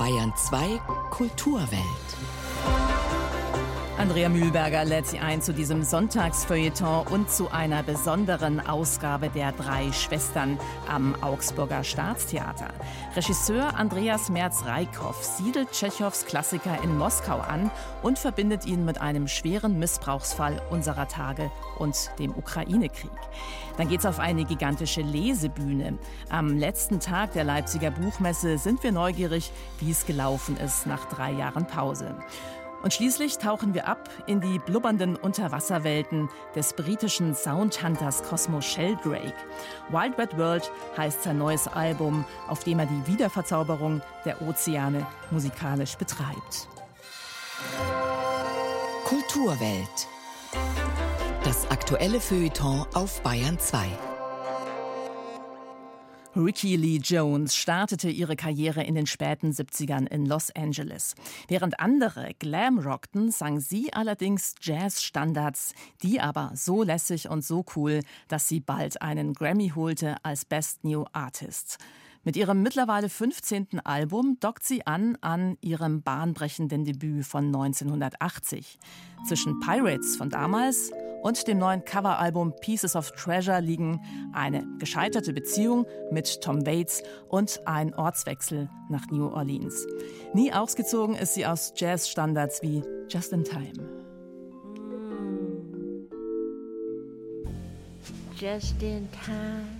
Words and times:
Bayern 0.00 0.32
2 0.34 0.80
Kulturwelt. 1.10 2.29
Andrea 4.00 4.30
Mühlberger 4.30 4.86
lädt 4.86 5.08
Sie 5.08 5.18
ein 5.18 5.42
zu 5.42 5.52
diesem 5.52 5.82
Sonntagsfeuilleton 5.82 7.06
und 7.08 7.30
zu 7.30 7.50
einer 7.50 7.82
besonderen 7.82 8.58
Ausgabe 8.58 9.28
der 9.28 9.52
drei 9.52 9.92
Schwestern 9.92 10.58
am 10.88 11.14
Augsburger 11.22 11.84
Staatstheater. 11.84 12.68
Regisseur 13.14 13.76
Andreas 13.76 14.30
Merz-Reikhoff 14.30 15.22
siedelt 15.22 15.72
Tschechows 15.72 16.24
Klassiker 16.24 16.82
in 16.82 16.96
Moskau 16.96 17.40
an 17.40 17.70
und 18.02 18.18
verbindet 18.18 18.64
ihn 18.64 18.86
mit 18.86 18.98
einem 19.02 19.28
schweren 19.28 19.78
Missbrauchsfall 19.78 20.62
unserer 20.70 21.06
Tage 21.06 21.50
und 21.78 22.10
dem 22.18 22.34
Ukraine-Krieg. 22.34 23.10
Dann 23.76 23.88
geht's 23.88 24.06
auf 24.06 24.18
eine 24.18 24.46
gigantische 24.46 25.02
Lesebühne. 25.02 25.98
Am 26.30 26.56
letzten 26.56 27.00
Tag 27.00 27.34
der 27.34 27.44
Leipziger 27.44 27.90
Buchmesse 27.90 28.56
sind 28.56 28.82
wir 28.82 28.92
neugierig, 28.92 29.52
wie 29.78 29.90
es 29.90 30.06
gelaufen 30.06 30.56
ist 30.56 30.86
nach 30.86 31.04
drei 31.04 31.32
Jahren 31.32 31.66
Pause. 31.66 32.16
Und 32.82 32.94
schließlich 32.94 33.38
tauchen 33.38 33.74
wir 33.74 33.86
ab 33.86 34.08
in 34.26 34.40
die 34.40 34.58
blubbernden 34.58 35.16
Unterwasserwelten 35.16 36.28
des 36.54 36.72
britischen 36.72 37.34
Soundhunters 37.34 38.22
Cosmo 38.22 38.60
Sheldrake. 38.60 39.34
Wild 39.90 40.18
Red 40.18 40.38
World 40.38 40.70
heißt 40.96 41.22
sein 41.24 41.38
neues 41.38 41.68
Album, 41.68 42.24
auf 42.48 42.64
dem 42.64 42.78
er 42.78 42.86
die 42.86 43.06
Wiederverzauberung 43.06 44.00
der 44.24 44.40
Ozeane 44.42 45.06
musikalisch 45.30 45.96
betreibt. 45.96 46.68
Kulturwelt. 49.04 50.08
Das 51.44 51.70
aktuelle 51.70 52.20
Feuilleton 52.20 52.86
auf 52.94 53.20
Bayern 53.22 53.58
2. 53.58 54.09
Ricky 56.36 56.76
Lee 56.76 57.00
Jones 57.02 57.56
startete 57.56 58.08
ihre 58.08 58.36
Karriere 58.36 58.84
in 58.84 58.94
den 58.94 59.08
späten 59.08 59.50
70ern 59.50 60.06
in 60.06 60.26
Los 60.26 60.54
Angeles. 60.54 61.16
Während 61.48 61.80
andere 61.80 62.34
Glam 62.38 62.78
rockten, 62.78 63.32
sang 63.32 63.58
sie 63.58 63.92
allerdings 63.92 64.54
Jazz-Standards, 64.60 65.74
die 66.04 66.20
aber 66.20 66.52
so 66.54 66.84
lässig 66.84 67.28
und 67.28 67.44
so 67.44 67.64
cool, 67.74 68.00
dass 68.28 68.46
sie 68.46 68.60
bald 68.60 69.02
einen 69.02 69.34
Grammy 69.34 69.72
holte 69.74 70.16
als 70.22 70.44
Best 70.44 70.84
New 70.84 71.04
Artist. 71.12 71.78
Mit 72.22 72.36
ihrem 72.36 72.62
mittlerweile 72.62 73.08
15. 73.08 73.80
Album 73.84 74.36
dockt 74.40 74.62
sie 74.62 74.86
an 74.86 75.16
an 75.22 75.56
ihrem 75.62 76.02
bahnbrechenden 76.02 76.84
Debüt 76.84 77.24
von 77.24 77.46
1980. 77.46 78.78
Zwischen 79.26 79.58
Pirates 79.60 80.16
von 80.16 80.28
damals 80.28 80.90
und 81.22 81.48
dem 81.48 81.56
neuen 81.56 81.82
Coveralbum 81.84 82.52
Pieces 82.60 82.94
of 82.94 83.10
Treasure 83.12 83.60
liegen 83.60 84.00
eine 84.34 84.66
gescheiterte 84.78 85.32
Beziehung 85.32 85.86
mit 86.10 86.42
Tom 86.42 86.66
Waits 86.66 87.02
und 87.28 87.60
ein 87.66 87.94
Ortswechsel 87.94 88.68
nach 88.90 89.06
New 89.10 89.28
Orleans. 89.28 89.86
Nie 90.34 90.52
ausgezogen 90.52 91.16
ist 91.16 91.32
sie 91.34 91.46
aus 91.46 91.72
Jazzstandards 91.74 92.60
wie 92.60 92.82
Just 93.08 93.32
in 93.32 93.44
Time. 93.44 94.00
Just 98.36 98.82
in 98.82 99.08
time, 99.12 99.79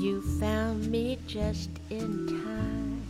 you 0.00 0.22
found 0.40 0.90
me 0.90 1.18
just 1.26 1.68
in 1.90 2.26
time 2.26 3.02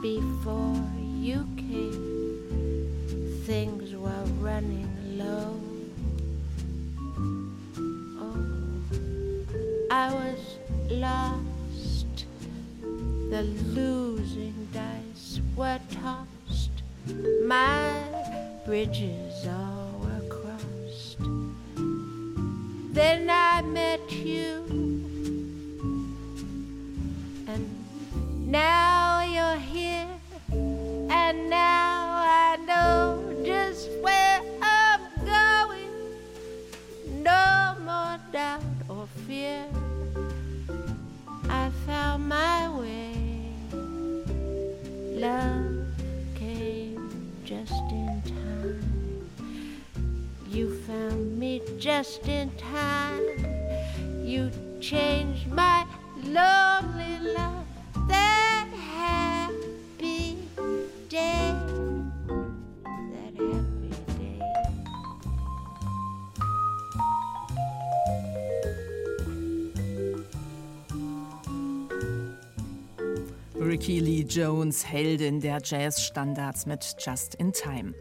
before 0.00 0.82
you 1.20 1.46
came. 1.54 3.42
things 3.44 3.94
were 3.94 4.24
running 4.40 4.88
low. 5.18 5.60
Oh, 8.18 8.42
I 9.90 10.14
was 10.14 10.40
lost. 10.90 12.24
The 13.28 13.42
losing 13.76 14.66
dice 14.72 15.40
were 15.54 15.80
tossed. 15.90 16.70
My 17.44 18.00
bridges 18.64 19.46
all 19.46 19.92
were 20.04 20.26
crossed. 20.30 21.18
Then 22.94 23.28
I 23.28 23.60
met 23.60 24.10
you. 24.10 24.87
Now 31.46 32.24
I 32.24 32.56
know 32.66 33.22
just 33.44 33.88
where 34.00 34.40
I'm 34.60 35.00
going. 35.24 35.92
No 37.22 37.76
more 37.84 38.18
doubt 38.32 38.62
or 38.88 39.06
fear. 39.26 39.64
I 41.48 41.70
found 41.86 42.28
my 42.28 42.68
way. 42.70 43.52
Love 45.14 45.86
came 46.34 47.30
just 47.44 47.72
in 47.90 48.22
time. 48.26 49.30
You 50.48 50.74
found 50.82 51.38
me 51.38 51.62
just 51.78 52.26
in 52.26 52.50
time. 52.56 53.22
You 54.24 54.50
changed 54.80 55.37
Ricky 73.78 74.00
Lee 74.00 74.26
Jones, 74.28 74.84
Heldin 74.90 75.38
der 75.38 75.60
Jazzstandards 75.62 76.66
mit 76.66 76.96
Just 76.98 77.36
in 77.36 77.52
Time. 77.52 77.94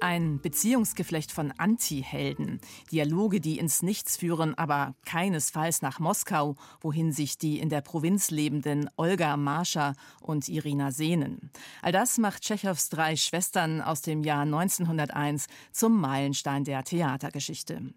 Ein 0.00 0.40
Beziehungsgeflecht 0.40 1.30
von 1.30 1.52
Anti-Helden. 1.58 2.58
Dialoge, 2.90 3.38
die 3.42 3.58
ins 3.58 3.82
Nichts 3.82 4.16
führen, 4.16 4.54
aber 4.54 4.94
keinesfalls 5.04 5.82
nach 5.82 6.00
Moskau, 6.00 6.56
wohin 6.80 7.12
sich 7.12 7.36
die 7.36 7.58
in 7.58 7.68
der 7.68 7.82
Provinz 7.82 8.30
lebenden 8.30 8.88
Olga 8.96 9.36
Marscha 9.36 9.92
und 10.22 10.48
Irina 10.48 10.90
sehnen. 10.90 11.50
All 11.82 11.92
das 11.92 12.16
macht 12.16 12.42
Tschechows 12.42 12.88
drei 12.88 13.14
Schwestern 13.14 13.82
aus 13.82 14.00
dem 14.00 14.24
Jahr 14.24 14.44
1901 14.44 15.48
zum 15.70 16.00
Meilenstein 16.00 16.64
der 16.64 16.82
Theatergeschichte. 16.82 17.92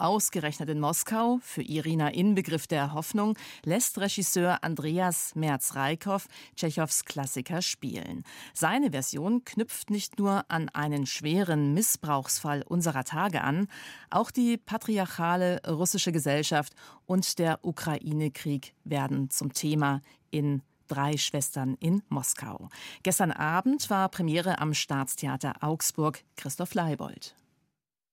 Ausgerechnet 0.00 0.68
in 0.70 0.80
Moskau, 0.80 1.38
für 1.42 1.62
Irina 1.62 2.08
Inbegriff 2.08 2.66
der 2.66 2.94
Hoffnung, 2.94 3.36
lässt 3.64 3.98
Regisseur 3.98 4.64
Andreas 4.64 5.34
Merz-Reikhoff 5.34 6.26
Tschechows 6.56 7.04
Klassiker 7.04 7.62
spielen. 7.62 8.24
Seine 8.54 8.92
Version 8.92 9.44
knüpft 9.44 9.90
nicht 9.90 10.18
nur 10.18 10.44
an 10.48 10.68
einen 10.70 11.06
schweren 11.06 11.74
Missbrauchsfall 11.74 12.62
unserer 12.62 13.04
Tage 13.04 13.42
an, 13.42 13.68
auch 14.10 14.30
die 14.30 14.56
patriarchale 14.56 15.60
russische 15.68 16.12
Gesellschaft 16.12 16.72
und 17.06 17.38
der 17.38 17.60
Ukraine-Krieg 17.62 18.74
werden 18.84 19.30
zum 19.30 19.52
Thema 19.52 20.00
in 20.30 20.62
Drei 20.88 21.16
Schwestern 21.16 21.76
in 21.78 22.02
Moskau. 22.08 22.68
Gestern 23.04 23.30
Abend 23.30 23.90
war 23.90 24.08
Premiere 24.08 24.58
am 24.58 24.74
Staatstheater 24.74 25.54
Augsburg. 25.60 26.24
Christoph 26.34 26.74
Leibold. 26.74 27.36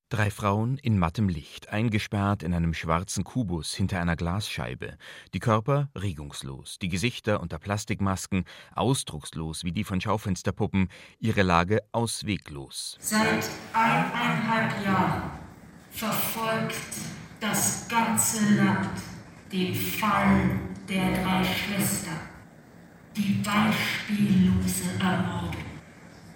Drei 0.09 0.31
Frauen 0.31 0.77
in 0.77 0.97
mattem 0.97 1.27
Licht, 1.27 1.67
eingesperrt 1.67 2.41
in 2.41 2.53
einem 2.53 2.73
schwarzen 2.73 3.25
Kubus 3.25 3.73
hinter 3.73 3.99
einer 3.99 4.15
Glasscheibe, 4.15 4.97
die 5.33 5.39
Körper 5.39 5.89
regungslos, 5.95 6.79
die 6.79 6.87
Gesichter 6.87 7.41
unter 7.41 7.59
Plastikmasken 7.59 8.45
ausdruckslos 8.73 9.65
wie 9.65 9.73
die 9.73 9.83
von 9.83 9.99
Schaufensterpuppen, 9.99 10.87
ihre 11.19 11.41
Lage 11.41 11.81
ausweglos. 11.91 12.95
Seit 13.01 13.49
eineinhalb 13.73 14.85
Jahren 14.85 15.29
verfolgt 15.91 16.77
das 17.41 17.85
ganze 17.89 18.55
Land 18.55 18.89
den 19.51 19.75
Fall 19.75 20.57
der 20.87 21.21
drei 21.21 21.43
Schwestern, 21.43 22.21
die 23.13 23.43
beispiellose 23.43 24.85
Ermordung 25.01 25.65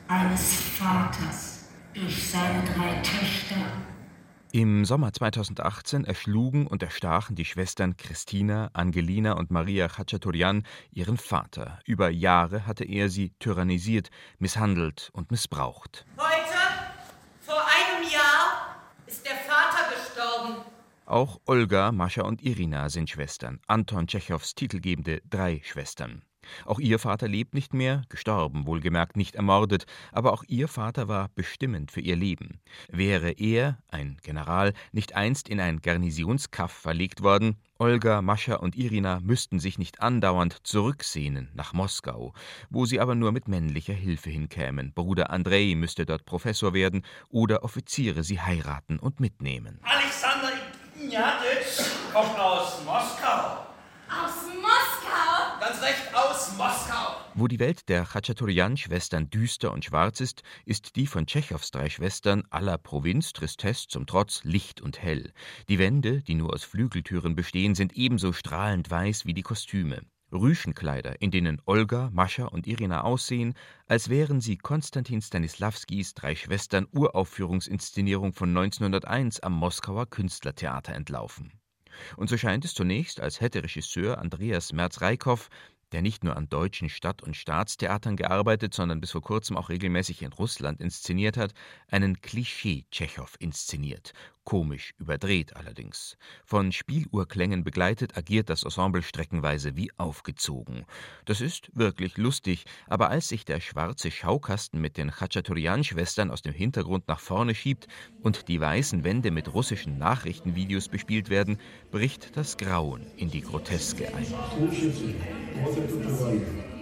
eines 0.09 0.55
Vaters 0.55 1.50
durch 1.93 2.29
seine 2.29 2.63
drei 2.63 3.01
Töchter. 3.01 3.55
Im 4.53 4.83
Sommer 4.83 5.13
2018 5.13 6.03
erschlugen 6.03 6.67
und 6.67 6.83
erstachen 6.83 7.35
die 7.35 7.45
Schwestern 7.45 7.95
Christina, 7.95 8.69
Angelina 8.73 9.33
und 9.33 9.49
Maria 9.49 9.87
Khachaturian 9.87 10.63
ihren 10.91 11.17
Vater. 11.17 11.79
Über 11.85 12.09
Jahre 12.09 12.67
hatte 12.67 12.83
er 12.83 13.07
sie 13.07 13.31
tyrannisiert, 13.39 14.09
misshandelt 14.39 15.09
und 15.13 15.31
missbraucht. 15.31 16.05
Heute, 16.17 16.59
vor 17.39 17.61
einem 17.61 18.11
Jahr, 18.11 18.75
ist 19.07 19.25
der 19.25 19.35
Vater 19.35 19.95
gestorben. 19.95 20.65
Auch 21.05 21.39
Olga, 21.45 21.93
Mascha 21.93 22.23
und 22.23 22.41
Irina 22.41 22.89
sind 22.89 23.09
Schwestern, 23.09 23.61
Anton 23.67 24.07
Tschechows 24.07 24.53
titelgebende 24.55 25.21
drei 25.29 25.61
Schwestern. 25.63 26.23
Auch 26.65 26.79
ihr 26.79 26.99
Vater 26.99 27.27
lebt 27.27 27.53
nicht 27.53 27.73
mehr, 27.73 28.03
gestorben, 28.09 28.65
wohlgemerkt 28.65 29.17
nicht 29.17 29.35
ermordet, 29.35 29.85
aber 30.11 30.33
auch 30.33 30.43
ihr 30.47 30.67
Vater 30.67 31.07
war 31.07 31.29
bestimmend 31.35 31.91
für 31.91 32.01
ihr 32.01 32.15
Leben. 32.15 32.59
Wäre 32.89 33.31
er, 33.31 33.77
ein 33.89 34.17
General, 34.23 34.73
nicht 34.91 35.15
einst 35.15 35.49
in 35.49 35.59
ein 35.59 35.81
Garnisonskaff 35.81 36.71
verlegt 36.71 37.23
worden, 37.23 37.57
Olga, 37.81 38.21
Mascha 38.21 38.57
und 38.57 38.75
Irina 38.75 39.19
müssten 39.21 39.59
sich 39.59 39.79
nicht 39.79 40.01
andauernd 40.01 40.67
zurücksehnen 40.67 41.49
nach 41.55 41.73
Moskau, 41.73 42.31
wo 42.69 42.85
sie 42.85 42.99
aber 42.99 43.15
nur 43.15 43.31
mit 43.31 43.47
männlicher 43.47 43.95
Hilfe 43.95 44.29
hinkämen. 44.29 44.93
Bruder 44.93 45.31
Andrei 45.31 45.73
müsste 45.75 46.05
dort 46.05 46.25
Professor 46.25 46.75
werden 46.75 47.01
oder 47.29 47.63
Offiziere 47.63 48.23
sie 48.23 48.39
heiraten 48.39 48.99
und 48.99 49.19
mitnehmen. 49.19 49.79
Alexander 49.81 50.51
Ignatitsch 50.95 51.81
kommt 52.13 52.37
aus 52.37 52.85
Moskau. 52.85 53.30
Recht 55.81 56.13
aus 56.13 56.55
Moskau. 56.57 57.15
Wo 57.33 57.47
die 57.47 57.59
Welt 57.59 57.89
der 57.89 58.05
Khachaturian-Schwestern 58.05 59.31
düster 59.31 59.71
und 59.71 59.83
schwarz 59.83 60.19
ist, 60.19 60.43
ist 60.65 60.95
die 60.95 61.07
von 61.07 61.25
Tschechows 61.25 61.71
drei 61.71 61.89
Schwestern 61.89 62.43
aller 62.51 62.77
Provinz 62.77 63.33
Tristesse 63.33 63.87
zum 63.87 64.05
Trotz 64.05 64.43
Licht 64.43 64.79
und 64.79 65.01
hell. 65.01 65.33
Die 65.69 65.79
Wände, 65.79 66.21
die 66.21 66.35
nur 66.35 66.53
aus 66.53 66.63
Flügeltüren 66.63 67.35
bestehen, 67.35 67.73
sind 67.73 67.93
ebenso 67.93 68.31
strahlend 68.31 68.91
weiß 68.91 69.25
wie 69.25 69.33
die 69.33 69.41
Kostüme. 69.41 70.01
Rüschenkleider, 70.31 71.21
in 71.21 71.31
denen 71.31 71.61
Olga, 71.65 72.09
Mascha 72.13 72.45
und 72.45 72.67
Irina 72.67 73.01
aussehen, 73.01 73.55
als 73.87 74.09
wären 74.09 74.39
sie 74.39 74.57
Konstantin 74.57 75.21
Stanislavskis 75.21 76.13
Drei 76.13 76.35
Schwestern 76.35 76.87
Uraufführungsinszenierung 76.91 78.33
von 78.33 78.49
1901 78.49 79.39
am 79.41 79.53
Moskauer 79.53 80.09
Künstlertheater 80.09 80.93
entlaufen. 80.93 81.60
Und 82.17 82.29
so 82.29 82.37
scheint 82.37 82.65
es 82.65 82.73
zunächst, 82.73 83.19
als 83.19 83.41
hätte 83.41 83.63
Regisseur 83.63 84.17
Andreas 84.17 84.73
Merz-Reikow 84.73 85.49
der 85.91 86.01
nicht 86.01 86.23
nur 86.23 86.37
an 86.37 86.49
deutschen 86.49 86.89
Stadt- 86.89 87.21
und 87.21 87.35
Staatstheatern 87.35 88.15
gearbeitet, 88.15 88.73
sondern 88.73 89.01
bis 89.01 89.11
vor 89.11 89.21
kurzem 89.21 89.57
auch 89.57 89.69
regelmäßig 89.69 90.21
in 90.21 90.33
Russland 90.33 90.79
inszeniert 90.79 91.37
hat, 91.37 91.53
einen 91.87 92.21
Klischee-Tschechow 92.21 93.35
inszeniert. 93.39 94.13
Komisch 94.43 94.93
überdreht 94.97 95.55
allerdings. 95.55 96.17
Von 96.45 96.71
Spieluhrklängen 96.71 97.63
begleitet 97.63 98.17
agiert 98.17 98.49
das 98.49 98.63
Ensemble 98.63 99.03
streckenweise 99.03 99.75
wie 99.75 99.91
aufgezogen. 99.97 100.85
Das 101.25 101.41
ist 101.41 101.69
wirklich 101.75 102.17
lustig, 102.17 102.65
aber 102.87 103.09
als 103.09 103.27
sich 103.27 103.45
der 103.45 103.59
schwarze 103.59 104.09
Schaukasten 104.09 104.81
mit 104.81 104.97
den 104.97 105.11
Khachaturian-Schwestern 105.11 106.31
aus 106.31 106.41
dem 106.41 106.53
Hintergrund 106.53 107.07
nach 107.07 107.19
vorne 107.19 107.53
schiebt 107.53 107.87
und 108.21 108.47
die 108.47 108.59
weißen 108.59 109.03
Wände 109.03 109.29
mit 109.29 109.53
russischen 109.53 109.99
Nachrichtenvideos 109.99 110.89
bespielt 110.89 111.29
werden, 111.29 111.59
bricht 111.91 112.35
das 112.35 112.57
Grauen 112.57 113.05
in 113.17 113.29
die 113.29 113.41
Groteske 113.41 114.11
ein. 114.15 114.25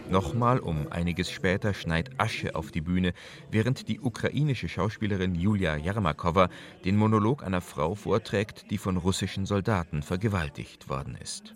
Nochmal 0.10 0.60
um 0.60 0.92
einiges 0.92 1.30
später 1.30 1.76
schneit 1.76 2.20
Asche 2.20 2.56
auf 2.56 2.72
die 2.72 2.82
Bühne, 2.82 3.14
während 3.52 3.88
die 3.88 4.00
ukrainische 4.00 4.68
Schauspielerin 4.68 5.36
Julia 5.36 5.78
Jarmakowa 5.78 6.50
den 6.84 6.98
Monolog 6.98 7.44
einer 7.44 7.62
Frau 7.62 7.94
vorträgt, 7.94 8.72
die 8.72 8.80
von 8.80 8.98
russischen 8.98 9.46
Soldaten 9.46 10.02
vergewaltigt 10.02 10.90
worden 10.90 11.16
ist. 11.22 11.54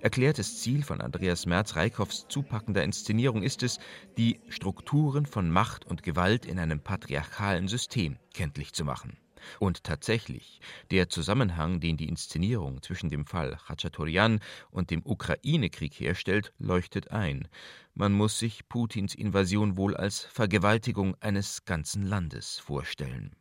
Erklärtes 0.00 0.60
Ziel 0.60 0.84
von 0.84 1.00
Andreas 1.00 1.44
Merz-Reikows 1.46 2.26
zupackender 2.28 2.84
Inszenierung 2.84 3.42
ist 3.42 3.64
es, 3.64 3.80
die 4.16 4.38
Strukturen 4.48 5.26
von 5.26 5.50
Macht 5.50 5.84
und 5.84 6.04
Gewalt 6.04 6.46
in 6.46 6.60
einem 6.60 6.78
patriarchalen 6.78 7.66
System 7.66 8.16
kenntlich 8.32 8.72
zu 8.74 8.84
machen. 8.84 9.16
Und 9.58 9.84
tatsächlich, 9.84 10.60
der 10.90 11.08
Zusammenhang, 11.08 11.80
den 11.80 11.96
die 11.96 12.08
Inszenierung 12.08 12.82
zwischen 12.82 13.10
dem 13.10 13.24
Fall 13.24 13.58
Khachaturian 13.66 14.40
und 14.70 14.90
dem 14.90 15.02
Ukraine-Krieg 15.04 15.94
herstellt, 16.00 16.52
leuchtet 16.58 17.10
ein. 17.10 17.48
Man 17.94 18.12
muss 18.12 18.38
sich 18.38 18.68
Putins 18.68 19.14
Invasion 19.14 19.76
wohl 19.76 19.96
als 19.96 20.20
Vergewaltigung 20.24 21.16
eines 21.20 21.64
ganzen 21.64 22.04
Landes 22.04 22.58
vorstellen. 22.58 23.34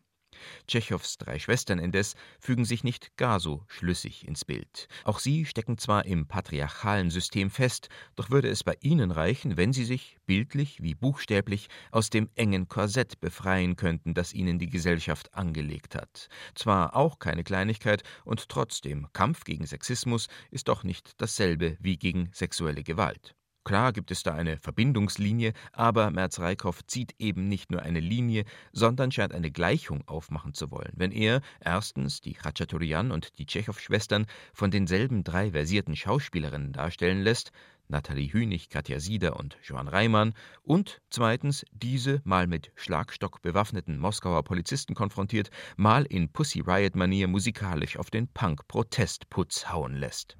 Tschechows 0.67 1.17
drei 1.17 1.39
Schwestern 1.39 1.79
indes 1.79 2.15
fügen 2.39 2.65
sich 2.65 2.83
nicht 2.83 3.15
gar 3.17 3.39
so 3.39 3.63
schlüssig 3.67 4.27
ins 4.27 4.45
Bild. 4.45 4.87
Auch 5.03 5.19
sie 5.19 5.45
stecken 5.45 5.77
zwar 5.77 6.05
im 6.05 6.27
patriarchalen 6.27 7.09
System 7.09 7.49
fest, 7.49 7.89
doch 8.15 8.29
würde 8.29 8.49
es 8.49 8.63
bei 8.63 8.75
ihnen 8.81 9.11
reichen, 9.11 9.57
wenn 9.57 9.73
sie 9.73 9.85
sich, 9.85 10.17
bildlich 10.25 10.81
wie 10.81 10.95
buchstäblich, 10.95 11.67
aus 11.91 12.09
dem 12.09 12.29
engen 12.35 12.67
Korsett 12.67 13.19
befreien 13.19 13.75
könnten, 13.75 14.13
das 14.13 14.33
ihnen 14.33 14.59
die 14.59 14.69
Gesellschaft 14.69 15.33
angelegt 15.33 15.95
hat. 15.95 16.27
Zwar 16.55 16.95
auch 16.95 17.19
keine 17.19 17.43
Kleinigkeit, 17.43 18.03
und 18.25 18.49
trotzdem 18.49 19.07
Kampf 19.13 19.43
gegen 19.43 19.65
Sexismus 19.65 20.27
ist 20.51 20.67
doch 20.67 20.83
nicht 20.83 21.21
dasselbe 21.21 21.77
wie 21.79 21.97
gegen 21.97 22.29
sexuelle 22.33 22.83
Gewalt. 22.83 23.36
Klar 23.67 23.91
gibt 23.91 24.11
es 24.11 24.23
da 24.23 24.33
eine 24.33 24.55
Verbindungslinie, 24.55 25.51
aber 25.73 26.09
Merz-Reikow 26.09 26.87
zieht 26.87 27.15
eben 27.19 27.49
nicht 27.49 27.69
nur 27.69 27.81
eine 27.81 27.99
Linie, 27.99 28.45
sondern 28.71 29.11
scheint 29.11 29.33
eine 29.33 29.51
Gleichung 29.51 30.07
aufmachen 30.07 30.53
zu 30.53 30.71
wollen, 30.71 30.93
wenn 30.95 31.11
er 31.11 31.41
erstens 31.59 32.21
die 32.21 32.31
Khachaturian 32.31 33.11
und 33.11 33.37
die 33.37 33.45
Tschechow-Schwestern 33.45 34.25
von 34.53 34.71
denselben 34.71 35.25
drei 35.25 35.51
versierten 35.51 35.97
Schauspielerinnen 35.97 36.71
darstellen 36.71 37.21
lässt, 37.21 37.51
Nathalie 37.89 38.31
Hünig, 38.31 38.69
Katja 38.69 39.01
Sieder 39.01 39.37
und 39.37 39.57
Johann 39.61 39.89
Reimann, 39.89 40.33
und 40.63 41.01
zweitens 41.09 41.65
diese 41.73 42.21
mal 42.23 42.47
mit 42.47 42.71
Schlagstock 42.75 43.41
bewaffneten 43.41 43.99
Moskauer 43.99 44.45
Polizisten 44.45 44.95
konfrontiert, 44.95 45.49
mal 45.75 46.05
in 46.05 46.31
Pussy 46.31 46.61
Riot-Manier 46.61 47.27
musikalisch 47.27 47.97
auf 47.97 48.11
den 48.11 48.29
Punk-Protestputz 48.29 49.69
hauen 49.69 49.95
lässt. 49.95 50.37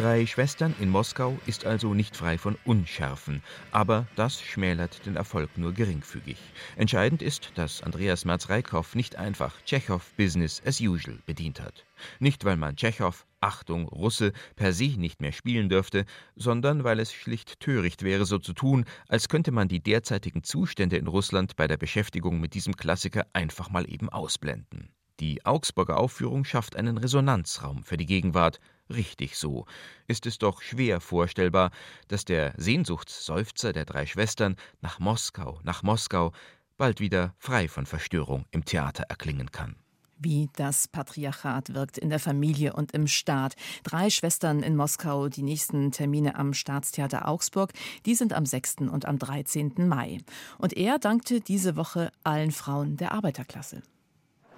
Drei 0.00 0.24
Schwestern 0.24 0.74
in 0.80 0.88
Moskau 0.88 1.38
ist 1.44 1.66
also 1.66 1.92
nicht 1.92 2.16
frei 2.16 2.38
von 2.38 2.56
Unschärfen, 2.64 3.42
aber 3.70 4.06
das 4.16 4.40
schmälert 4.40 5.04
den 5.04 5.14
Erfolg 5.14 5.58
nur 5.58 5.74
geringfügig. 5.74 6.38
Entscheidend 6.76 7.20
ist, 7.20 7.52
dass 7.56 7.82
Andreas 7.82 8.24
Merz-Reikow 8.24 8.94
nicht 8.94 9.16
einfach 9.16 9.62
Tschechow 9.66 10.02
Business 10.16 10.62
as 10.64 10.80
usual 10.80 11.18
bedient 11.26 11.60
hat. 11.60 11.84
Nicht, 12.18 12.46
weil 12.46 12.56
man 12.56 12.76
Tschechow, 12.76 13.26
Achtung, 13.40 13.88
Russe, 13.88 14.32
per 14.56 14.72
se 14.72 14.94
nicht 14.96 15.20
mehr 15.20 15.32
spielen 15.32 15.68
dürfte, 15.68 16.06
sondern 16.34 16.82
weil 16.82 16.98
es 16.98 17.12
schlicht 17.12 17.60
töricht 17.60 18.02
wäre, 18.02 18.24
so 18.24 18.38
zu 18.38 18.54
tun, 18.54 18.86
als 19.06 19.28
könnte 19.28 19.52
man 19.52 19.68
die 19.68 19.82
derzeitigen 19.82 20.42
Zustände 20.42 20.96
in 20.96 21.08
Russland 21.08 21.56
bei 21.56 21.68
der 21.68 21.76
Beschäftigung 21.76 22.40
mit 22.40 22.54
diesem 22.54 22.74
Klassiker 22.74 23.26
einfach 23.34 23.68
mal 23.68 23.84
eben 23.86 24.08
ausblenden. 24.08 24.94
Die 25.20 25.44
Augsburger 25.44 25.98
Aufführung 25.98 26.46
schafft 26.46 26.76
einen 26.76 26.96
Resonanzraum 26.96 27.84
für 27.84 27.98
die 27.98 28.06
Gegenwart, 28.06 28.60
Richtig 28.90 29.36
so 29.36 29.66
ist 30.08 30.26
es 30.26 30.38
doch 30.38 30.62
schwer 30.62 31.00
vorstellbar, 31.00 31.70
dass 32.08 32.24
der 32.24 32.54
Sehnsuchtsseufzer 32.56 33.72
der 33.72 33.84
drei 33.84 34.04
Schwestern 34.06 34.56
nach 34.80 34.98
Moskau, 34.98 35.60
nach 35.62 35.82
Moskau 35.84 36.32
bald 36.76 36.98
wieder 36.98 37.34
frei 37.38 37.68
von 37.68 37.86
Verstörung 37.86 38.46
im 38.50 38.64
Theater 38.64 39.04
erklingen 39.04 39.52
kann. 39.52 39.76
Wie 40.18 40.50
das 40.56 40.88
Patriarchat 40.88 41.72
wirkt 41.72 41.98
in 41.98 42.10
der 42.10 42.18
Familie 42.18 42.74
und 42.74 42.92
im 42.92 43.06
Staat. 43.06 43.54
Drei 43.84 44.10
Schwestern 44.10 44.62
in 44.62 44.76
Moskau, 44.76 45.28
die 45.28 45.42
nächsten 45.42 45.92
Termine 45.92 46.34
am 46.34 46.52
Staatstheater 46.52 47.26
Augsburg, 47.26 47.72
die 48.04 48.14
sind 48.14 48.32
am 48.32 48.44
6. 48.44 48.76
und 48.90 49.06
am 49.06 49.18
13. 49.18 49.88
Mai. 49.88 50.18
Und 50.58 50.76
er 50.76 50.98
dankte 50.98 51.40
diese 51.40 51.76
Woche 51.76 52.12
allen 52.22 52.50
Frauen 52.50 52.96
der 52.98 53.12
Arbeiterklasse. 53.12 53.82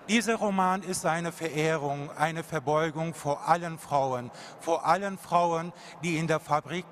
Dieser 0.09 0.35
Roman 0.35 0.83
ist 0.83 1.07
eine 1.07 1.31
Verehrung, 1.31 2.11
eine 2.17 2.43
Verbeugung 2.43 3.15
vor 3.15 3.49
allen 3.49 3.79
Frauen, 3.79 4.31
vor 4.61 4.85
allen 4.85 5.17
Frauen, 5.17 5.73
die 6.03 6.17
in 6.17 6.27
der 6.27 6.41
Fabrik, 6.41 6.87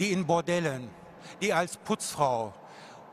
die 0.00 0.10
in 0.10 0.26
Bordellen, 0.26 0.90
die 1.42 1.52
als 1.52 1.76
Putzfrau 1.76 2.54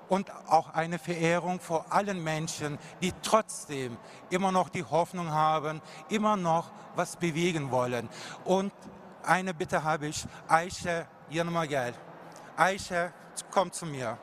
und 0.08 0.32
auch 0.48 0.74
eine 0.74 0.98
Verehrung 0.98 1.60
vor 1.60 1.86
allen 1.90 2.24
Menschen, 2.24 2.78
die 3.02 3.14
trotzdem 3.22 3.98
immer 4.30 4.52
noch 4.52 4.70
die 4.70 4.84
Hoffnung 4.84 5.32
haben, 5.32 5.82
immer 6.10 6.38
noch 6.38 6.72
was 6.96 7.16
bewegen 7.18 7.70
wollen. 7.70 8.10
Und 8.46 8.74
eine 9.24 9.54
Bitte 9.54 9.84
habe 9.84 10.08
ich, 10.08 10.26
Aisha 10.48 11.06
Yanmagel. 11.30 11.94
Aisha, 12.56 13.12
komm 13.52 13.72
zu 13.72 13.86
mir. 13.86 14.18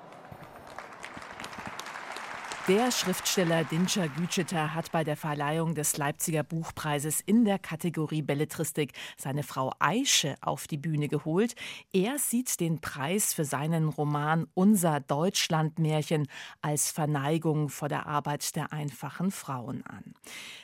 Der 2.69 2.93
Schriftsteller 2.93 3.65
Dinscher 3.65 4.09
Gütscheter 4.09 4.75
hat 4.75 4.93
bei 4.93 5.03
der 5.03 5.17
Verleihung 5.17 5.75
des 5.75 5.97
Leipziger 5.97 6.43
Buchpreises 6.43 7.23
in 7.23 7.47
der 7.47 7.59
Kategorie 7.59 8.21
Belletristik 8.21 8.93
seine 9.17 9.43
Frau 9.43 9.73
Aische 9.79 10.35
auf 10.43 10.67
die 10.67 10.77
Bühne 10.77 11.09
geholt. 11.09 11.55
Er 11.95 12.19
sieht 12.19 12.61
den 12.61 12.83
Preis 12.83 13.33
für 13.33 13.47
seinen 13.47 13.89
Roman 13.89 14.49
Unser 14.53 15.01
Deutschlandmärchen 15.01 16.29
als 16.61 16.91
Verneigung 16.91 17.71
vor 17.71 17.89
der 17.89 18.07
Arbeit 18.07 18.55
der 18.55 18.71
einfachen 18.71 19.31
Frauen 19.31 19.83
an. 19.87 20.13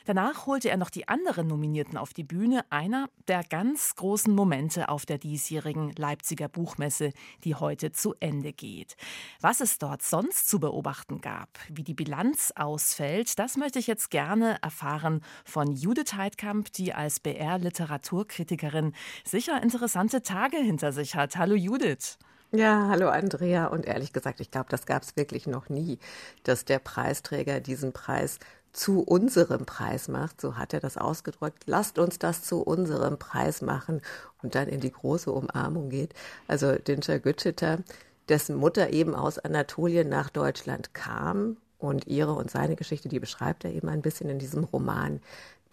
Danach 0.04 0.44
holte 0.44 0.68
er 0.68 0.76
noch 0.76 0.90
die 0.90 1.08
anderen 1.08 1.46
Nominierten 1.46 1.96
auf 1.96 2.12
die 2.12 2.25
Bühne, 2.25 2.66
einer 2.68 3.08
der 3.28 3.42
ganz 3.44 3.94
großen 3.94 4.34
Momente 4.34 4.90
auf 4.90 5.06
der 5.06 5.16
diesjährigen 5.16 5.92
Leipziger 5.96 6.50
Buchmesse, 6.50 7.14
die 7.44 7.54
heute 7.54 7.92
zu 7.92 8.14
Ende 8.20 8.52
geht. 8.52 8.94
Was 9.40 9.62
es 9.62 9.78
dort 9.78 10.02
sonst 10.02 10.50
zu 10.50 10.61
beobachten 10.61 11.23
gab, 11.23 11.49
wie 11.70 11.82
die 11.82 11.94
die 11.95 12.05
Bilanz 12.05 12.53
ausfällt, 12.57 13.39
das 13.39 13.57
möchte 13.57 13.79
ich 13.79 13.87
jetzt 13.87 14.11
gerne 14.11 14.59
erfahren 14.63 15.23
von 15.45 15.71
Judith 15.71 16.15
Heidkamp, 16.15 16.73
die 16.73 16.93
als 16.93 17.21
BR-Literaturkritikerin 17.21 18.95
sicher 19.25 19.63
interessante 19.63 20.23
Tage 20.23 20.57
hinter 20.57 20.91
sich 20.91 21.15
hat. 21.15 21.37
Hallo 21.37 21.55
Judith. 21.55 22.19
Ja, 22.51 22.89
hallo 22.89 23.09
Andrea. 23.11 23.67
Und 23.67 23.87
ehrlich 23.87 24.13
gesagt, 24.13 24.41
ich 24.41 24.51
glaube, 24.51 24.67
das 24.71 24.87
gab 24.87 25.05
es 25.05 25.17
wirklich 25.17 25.47
noch 25.47 25.69
nie, 25.69 26.01
dass 26.43 26.65
der 26.65 26.81
Preisträger 26.81 27.61
diesen 27.61 27.93
Preis 27.93 28.41
zu 28.73 29.01
unserem 29.01 29.65
Preis 29.65 30.09
macht, 30.09 30.41
so 30.41 30.57
hat 30.57 30.75
er 30.75 30.81
das 30.81 30.97
ausgedrückt, 30.97 31.63
lasst 31.67 32.01
uns 32.01 32.19
das 32.19 32.43
zu 32.43 32.61
unserem 32.61 33.21
Preis 33.21 33.63
machen 33.63 34.03
und 34.43 34.57
dann 34.57 34.67
in 34.67 34.81
die 34.81 34.91
große 34.91 35.31
Umarmung 35.31 35.91
geht. 35.91 36.13
Also 36.49 36.73
Dinscher 36.73 37.21
Gütschiter, 37.21 37.79
dessen 38.29 38.57
Mutter 38.57 38.93
eben 38.93 39.15
aus 39.15 39.39
Anatolien 39.39 40.09
nach 40.09 40.29
Deutschland 40.29 40.93
kam 40.93 41.57
und 41.85 42.07
ihre 42.07 42.33
und 42.33 42.50
seine 42.50 42.76
Geschichte, 42.76 43.09
die 43.09 43.21
beschreibt 43.21 43.64
er 43.64 43.73
eben 43.73 43.88
ein 43.88 44.03
bisschen 44.03 44.29
in 44.29 44.38
diesem 44.38 44.64
Roman 44.64 45.21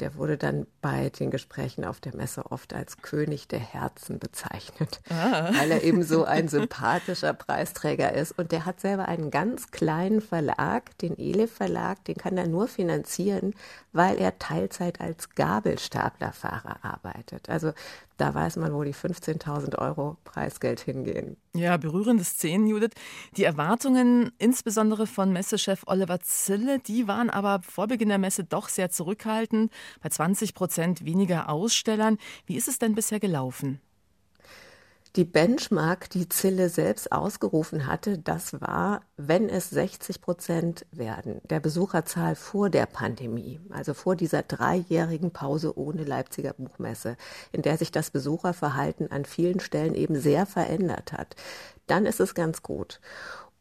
der 0.01 0.15
wurde 0.15 0.38
dann 0.38 0.65
bei 0.82 1.10
den 1.10 1.30
Gesprächen 1.30 1.86
auf 1.86 2.00
der 2.00 2.15
Messe 2.15 2.51
oft 2.51 2.74
als 2.74 3.01
König 3.01 3.48
der 3.48 3.60
Herzen 3.60 4.18
bezeichnet, 4.18 5.00
ah. 5.10 5.51
weil 5.53 5.72
er 5.72 5.84
eben 5.84 6.03
so 6.03 6.25
ein 6.25 6.48
sympathischer 6.48 7.34
Preisträger 7.34 8.13
ist. 8.13 8.38
Und 8.38 8.51
der 8.51 8.65
hat 8.65 8.80
selber 8.80 9.08
einen 9.08 9.30
ganz 9.30 9.70
kleinen 9.70 10.22
Verlag, 10.22 10.98
den 11.00 11.18
Elef 11.18 11.51
Verlag, 11.51 12.03
den 12.06 12.15
kann 12.15 12.38
er 12.38 12.48
nur 12.48 12.68
finanzieren, 12.68 13.53
weil 13.94 14.18
er 14.18 14.39
Teilzeit 14.39 15.00
als 15.00 15.30
Gabelstaplerfahrer 15.36 16.80
arbeitet. 16.82 17.50
Also 17.50 17.74
da 18.18 18.34
weiß 18.34 18.58
man, 18.58 18.74
wo 18.74 18.84
die 18.84 18.94
15.000 18.94 19.77
Euro 19.80 20.18
Preisgeld 20.24 20.80
hingehen. 20.80 21.38
Ja, 21.56 21.77
berührende 21.77 22.24
Szenen, 22.24 22.68
Judith. 22.68 22.91
Die 23.38 23.44
Erwartungen, 23.44 24.32
insbesondere 24.38 25.08
von 25.08 25.34
Messechef 25.34 25.84
Oliver 25.88 26.20
Zille, 26.22 26.80
die 26.80 27.08
waren 27.08 27.30
aber 27.30 27.62
vor 27.62 27.88
Beginn 27.88 28.10
der 28.10 28.18
Messe 28.18 28.44
doch 28.44 28.70
sehr 28.70 28.89
zurückhaltend. 28.89 29.72
Bei 30.01 30.10
20 30.10 30.53
Prozent 30.53 31.06
weniger 31.06 31.50
Ausstellern. 31.50 32.18
Wie 32.46 32.56
ist 32.56 32.68
es 32.68 32.80
denn 32.80 32.96
bisher 32.96 33.20
gelaufen? 33.20 33.82
Die 35.18 35.25
Benchmark, 35.25 36.10
die 36.10 36.30
Zille 36.30 36.70
selbst 36.70 37.12
ausgerufen 37.12 37.86
hatte, 37.86 38.18
das 38.18 38.62
war, 38.62 39.01
wenn 39.18 39.50
es 39.50 39.70
60 39.70 40.22
Prozent 40.22 40.86
werden 40.94 41.41
der 41.44 41.60
Besucherzahl 41.60 42.36
vor 42.36 42.70
der 42.70 42.86
Pandemie, 42.86 43.60
also 43.72 43.94
vor 43.94 44.15
dieser 44.15 44.41
dreijährigen 44.41 45.32
Pause 45.32 45.77
ohne 45.77 46.06
Leipziger 46.06 46.53
Buchmesse, 46.53 47.18
in 47.51 47.62
der 47.62 47.77
sich 47.77 47.91
das 47.91 48.10
Besucherverhalten 48.12 49.12
an 49.12 49.25
vielen 49.25 49.60
Stellen 49.60 49.96
eben 49.96 50.18
sehr 50.18 50.46
verändert 50.46 51.12
hat, 51.12 51.36
dann 51.88 52.06
ist 52.06 52.22
es 52.22 52.34
ganz 52.34 52.62
gut. 52.62 53.01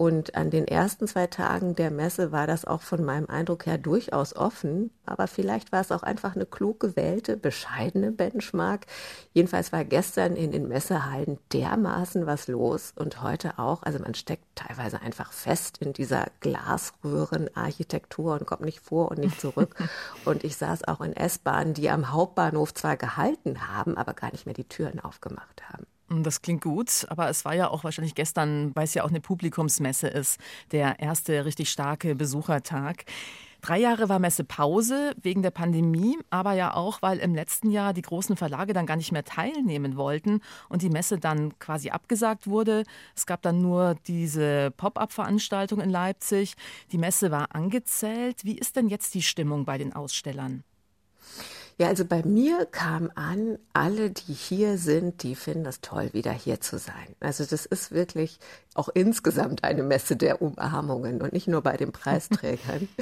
Und 0.01 0.35
an 0.35 0.49
den 0.49 0.67
ersten 0.67 1.07
zwei 1.07 1.27
Tagen 1.27 1.75
der 1.75 1.91
Messe 1.91 2.33
war 2.33 2.47
das 2.47 2.65
auch 2.65 2.81
von 2.81 3.05
meinem 3.05 3.27
Eindruck 3.27 3.67
her 3.67 3.77
durchaus 3.77 4.35
offen. 4.35 4.91
Aber 5.05 5.27
vielleicht 5.27 5.73
war 5.73 5.83
es 5.83 5.93
auch 5.93 6.03
einfach 6.03 6.35
eine 6.35 6.47
klug 6.47 6.81
gewählte, 6.81 7.37
bescheidene 7.37 8.11
Benchmark. 8.11 8.87
Jedenfalls 9.35 9.73
war 9.73 9.85
gestern 9.85 10.37
in 10.37 10.53
den 10.53 10.69
Messehallen 10.69 11.39
dermaßen 11.53 12.25
was 12.25 12.49
los 12.49 12.95
und 12.97 13.21
heute 13.21 13.59
auch. 13.59 13.83
Also 13.83 13.99
man 13.99 14.15
steckt 14.15 14.47
teilweise 14.55 15.03
einfach 15.03 15.35
fest 15.35 15.77
in 15.83 15.93
dieser 15.93 16.29
Glasröhrenarchitektur 16.41 18.33
und 18.33 18.47
kommt 18.47 18.63
nicht 18.63 18.81
vor 18.81 19.11
und 19.11 19.19
nicht 19.19 19.39
zurück. 19.39 19.77
und 20.25 20.45
ich 20.45 20.57
saß 20.57 20.89
auch 20.89 21.03
in 21.03 21.15
S-Bahnen, 21.15 21.75
die 21.75 21.91
am 21.91 22.11
Hauptbahnhof 22.11 22.73
zwar 22.73 22.97
gehalten 22.97 23.69
haben, 23.69 23.99
aber 23.99 24.15
gar 24.15 24.33
nicht 24.33 24.47
mehr 24.47 24.55
die 24.55 24.65
Türen 24.65 24.99
aufgemacht 24.99 25.63
haben. 25.71 25.85
Hm, 26.11 26.23
das 26.23 26.43
klingt 26.43 26.63
gut, 26.63 27.07
aber 27.09 27.29
es 27.29 27.45
war 27.45 27.55
ja 27.55 27.71
auch 27.71 27.85
wahrscheinlich 27.85 28.15
gestern, 28.15 28.73
weil 28.75 28.85
es 28.85 28.95
ja 28.95 29.05
auch 29.05 29.11
eine 29.11 29.21
Publikumsmesse 29.21 30.09
ist, 30.09 30.39
der 30.73 30.99
erste 30.99 31.45
richtig 31.45 31.71
starke 31.71 32.15
Besuchertag. 32.15 33.05
Drei 33.63 33.79
Jahre 33.79 34.09
war 34.09 34.19
Messepause 34.19 35.15
wegen 35.21 35.43
der 35.43 35.51
Pandemie, 35.51 36.17
aber 36.31 36.55
ja 36.55 36.75
auch, 36.75 37.03
weil 37.03 37.19
im 37.19 37.35
letzten 37.35 37.71
Jahr 37.71 37.93
die 37.93 38.01
großen 38.01 38.35
Verlage 38.37 38.73
dann 38.73 38.87
gar 38.87 38.97
nicht 38.97 39.13
mehr 39.13 39.25
teilnehmen 39.25 39.97
wollten 39.97 40.41
und 40.71 40.81
die 40.81 40.89
Messe 40.89 41.19
dann 41.19 41.59
quasi 41.59 41.91
abgesagt 41.91 42.47
wurde. 42.47 42.85
Es 43.15 43.27
gab 43.27 43.43
dann 43.43 43.61
nur 43.61 43.97
diese 44.07 44.71
Pop-up-Veranstaltung 44.79 45.81
in 45.83 45.91
Leipzig. 45.91 46.55
Die 46.91 46.99
Messe 46.99 47.31
war 47.31 47.55
angezählt. 47.55 48.47
Wie 48.47 48.57
ist 48.57 48.77
denn 48.77 48.89
jetzt 48.89 49.15
die 49.15 49.23
Stimmung 49.23 49.67
bei 49.67 49.77
den 49.77 49.93
Ausstellern? 49.93 50.65
Ja, 51.81 51.89
also 51.89 52.05
bei 52.05 52.23
mir 52.23 52.67
kam 52.67 53.11
an, 53.15 53.59
alle, 53.73 54.11
die 54.11 54.35
hier 54.35 54.77
sind, 54.77 55.23
die 55.23 55.35
finden 55.35 55.65
das 55.65 55.81
toll, 55.81 56.11
wieder 56.13 56.31
hier 56.31 56.61
zu 56.61 56.77
sein. 56.79 57.17
Also 57.21 57.47
das 57.47 57.65
ist 57.65 57.91
wirklich 57.91 58.39
auch 58.75 58.91
insgesamt 58.93 59.65
eine 59.65 59.83
Messe 59.83 60.15
der 60.15 60.43
Umarmungen 60.43 61.23
und 61.23 61.33
nicht 61.33 61.49
nur 61.49 61.63
bei 61.63 61.79
den 61.79 61.91
Preisträgern. 61.91 62.87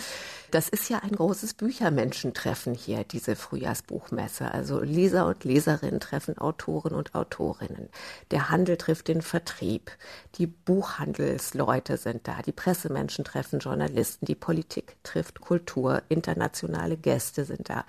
Das 0.51 0.71
ist 0.71 0.89
ja 0.89 1.01
ein 1.01 1.13
großes 1.13 1.53
Büchermenschentreffen 1.53 2.73
hier, 2.73 3.05
diese 3.05 3.37
Frühjahrsbuchmesse. 3.37 4.51
Also 4.51 4.81
Leser 4.81 5.27
und 5.27 5.45
Leserinnen 5.45 6.01
treffen 6.01 6.39
Autoren 6.39 6.95
und 6.95 7.15
Autorinnen. 7.15 7.91
Der 8.31 8.49
Handel 8.49 8.79
trifft 8.79 9.09
den 9.09 9.21
Vertrieb. 9.21 9.91
Die 10.37 10.47
Buchhandelsleute 10.47 11.99
sind 11.99 12.27
da. 12.27 12.41
Die 12.41 12.53
Pressemenschen 12.53 13.27
treffen 13.27 13.59
Journalisten. 13.59 14.25
Die 14.25 14.35
Politik 14.35 14.97
trifft 15.03 15.43
Kultur. 15.43 16.01
Internationale 16.09 16.97
Gäste 16.97 17.45
sind 17.45 17.69
da. 17.69 17.85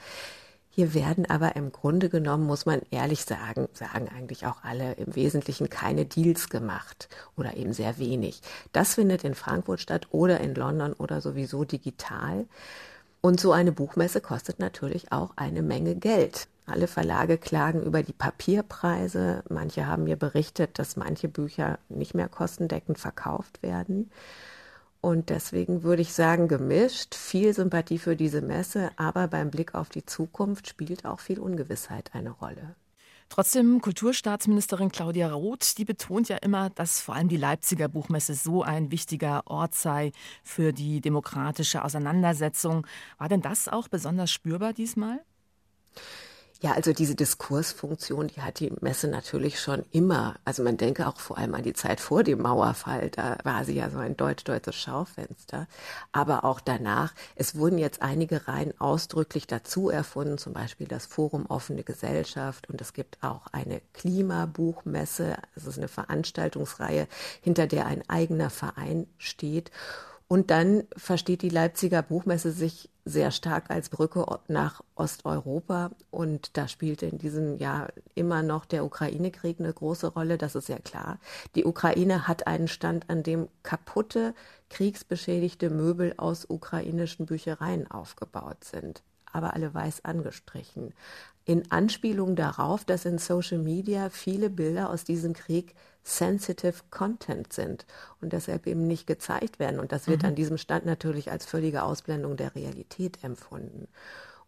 Hier 0.80 0.94
werden 0.94 1.30
aber 1.30 1.58
im 1.58 1.74
Grunde 1.74 2.08
genommen, 2.08 2.46
muss 2.46 2.66
man 2.66 2.80
ehrlich 2.90 3.26
sagen, 3.26 3.68
sagen 3.74 4.08
eigentlich 4.08 4.46
auch 4.46 4.64
alle 4.64 4.94
im 4.94 5.14
Wesentlichen 5.14 5.70
keine 5.70 6.06
Deals 6.06 6.48
gemacht 6.48 7.10
oder 7.36 7.58
eben 7.58 7.74
sehr 7.74 7.98
wenig. 7.98 8.40
Das 8.72 8.94
findet 8.94 9.26
in 9.26 9.36
Frankfurt 9.36 9.82
statt 9.82 10.08
oder 10.12 10.40
in 10.40 10.56
London 10.56 10.94
oder 10.94 11.20
sowieso 11.20 11.66
digital. 11.66 12.46
Und 13.20 13.42
so 13.42 13.52
eine 13.52 13.74
Buchmesse 13.74 14.22
kostet 14.22 14.60
natürlich 14.60 15.12
auch 15.12 15.32
eine 15.36 15.64
Menge 15.64 15.96
Geld. 15.96 16.48
Alle 16.66 16.88
Verlage 16.88 17.38
klagen 17.38 17.84
über 17.84 18.02
die 18.02 18.14
Papierpreise. 18.14 19.44
Manche 19.50 19.86
haben 19.86 20.06
mir 20.06 20.16
berichtet, 20.16 20.80
dass 20.80 20.96
manche 20.96 21.28
Bücher 21.28 21.78
nicht 21.90 22.14
mehr 22.16 22.30
kostendeckend 22.30 23.00
verkauft 23.00 23.62
werden. 23.62 24.10
Und 25.02 25.30
deswegen 25.30 25.84
würde 25.84 26.02
ich 26.02 26.14
sagen, 26.14 26.48
gemischt, 26.48 27.16
viel 27.16 27.54
Sympathie 27.54 28.00
für 28.00 28.16
diese 28.18 28.42
Messe, 28.42 28.92
aber 28.98 29.28
beim 29.28 29.50
Blick 29.50 29.74
auf 29.74 29.90
die 29.90 30.06
Zukunft 30.06 30.68
spielt 30.68 31.06
auch 31.06 31.22
viel 31.22 31.40
Ungewissheit 31.40 32.14
eine 32.14 32.32
Rolle. 32.32 32.76
Trotzdem, 33.30 33.80
Kulturstaatsministerin 33.80 34.92
Claudia 34.92 35.32
Roth, 35.32 35.78
die 35.78 35.86
betont 35.86 36.30
ja 36.30 36.38
immer, 36.38 36.72
dass 36.72 37.00
vor 37.00 37.16
allem 37.16 37.30
die 37.30 37.38
Leipziger 37.38 37.88
Buchmesse 37.88 38.34
so 38.34 38.64
ein 38.64 38.92
wichtiger 38.92 39.46
Ort 39.46 39.76
sei 39.76 40.12
für 40.44 40.74
die 40.74 41.00
demokratische 41.00 41.86
Auseinandersetzung. 41.86 42.88
War 43.20 43.30
denn 43.30 43.42
das 43.42 43.68
auch 43.68 43.88
besonders 43.88 44.32
spürbar 44.32 44.74
diesmal? 44.74 45.22
Ja, 46.62 46.74
also 46.74 46.92
diese 46.92 47.16
Diskursfunktion, 47.16 48.28
die 48.28 48.42
hat 48.42 48.60
die 48.60 48.70
Messe 48.82 49.08
natürlich 49.08 49.62
schon 49.62 49.86
immer. 49.92 50.36
Also 50.44 50.62
man 50.62 50.76
denke 50.76 51.08
auch 51.08 51.18
vor 51.18 51.38
allem 51.38 51.56
an 51.56 51.64
die 51.64 51.72
Zeit 51.72 52.02
vor 52.02 52.22
dem 52.22 52.42
Mauerfall, 52.42 53.10
da 53.12 53.38
war 53.46 53.64
sie 53.64 53.76
ja 53.76 53.90
so 53.90 54.00
ein 54.00 54.18
deutsch-deutsches 54.18 54.76
Schaufenster. 54.76 55.68
Aber 56.12 56.44
auch 56.44 56.60
danach, 56.60 57.14
es 57.36 57.56
wurden 57.56 57.78
jetzt 57.78 58.02
einige 58.02 58.50
Reihen 58.50 58.74
ausdrücklich 58.78 59.48
dazu 59.48 59.90
erfunden, 59.90 60.38
zum 60.38 60.52
Beispiel 60.52 60.88
das 60.88 61.06
Forum 61.06 61.46
Offene 61.46 61.84
Gesellschaft 61.84 62.70
und 62.70 62.82
es 62.82 62.92
gibt 62.92 63.24
auch 63.24 63.48
eine 63.54 63.82
Klimabuchmesse. 63.94 65.38
Es 65.56 65.66
ist 65.66 65.78
eine 65.78 65.88
Veranstaltungsreihe, 65.88 67.08
hinter 67.40 67.68
der 67.68 67.86
ein 67.86 68.04
eigener 68.10 68.50
Verein 68.50 69.08
steht. 69.18 69.72
Und 70.28 70.52
dann 70.52 70.84
versteht 70.96 71.42
die 71.42 71.50
Leipziger 71.50 72.02
Buchmesse 72.04 72.52
sich 72.52 72.90
sehr 73.10 73.32
stark 73.32 73.70
als 73.70 73.90
Brücke 73.90 74.26
nach 74.48 74.82
Osteuropa. 74.96 75.92
Und 76.12 76.56
da 76.58 76.68
spielte 76.68 77.06
in 77.06 77.18
diesem 77.18 77.58
Jahr 77.58 77.90
immer 78.16 78.44
noch 78.44 78.66
der 78.66 78.86
Ukraine-Krieg 78.86 79.60
eine 79.60 79.74
große 79.74 80.08
Rolle. 80.08 80.38
Das 80.38 80.56
ist 80.56 80.70
ja 80.70 80.80
klar. 80.80 81.20
Die 81.56 81.66
Ukraine 81.66 82.28
hat 82.28 82.48
einen 82.48 82.68
Stand, 82.68 83.10
an 83.10 83.24
dem 83.24 83.48
kaputte, 83.64 84.34
kriegsbeschädigte 84.70 85.70
Möbel 85.70 86.14
aus 86.18 86.46
ukrainischen 86.50 87.26
Büchereien 87.26 87.90
aufgebaut 87.90 88.64
sind 88.64 89.04
aber 89.32 89.54
alle 89.54 89.74
weiß 89.74 90.06
angestrichen. 90.06 90.94
In 91.50 91.72
Anspielung 91.72 92.36
darauf, 92.36 92.86
dass 92.86 93.06
in 93.06 93.18
Social 93.18 93.58
Media 93.58 94.12
viele 94.12 94.52
Bilder 94.52 94.92
aus 94.92 95.04
diesem 95.04 95.34
Krieg 95.34 95.74
sensitive 96.04 96.76
Content 96.92 97.54
sind 97.54 97.88
und 98.22 98.34
deshalb 98.34 98.68
eben 98.68 98.86
nicht 98.86 99.08
gezeigt 99.08 99.58
werden. 99.58 99.80
Und 99.80 99.92
das 99.92 100.08
wird 100.08 100.22
mhm. 100.22 100.30
an 100.30 100.36
diesem 100.36 100.60
Stand 100.60 100.86
natürlich 100.86 101.32
als 101.32 101.48
völlige 101.48 101.82
Ausblendung 101.82 102.38
der 102.38 102.54
Realität 102.54 103.24
empfunden. 103.24 103.88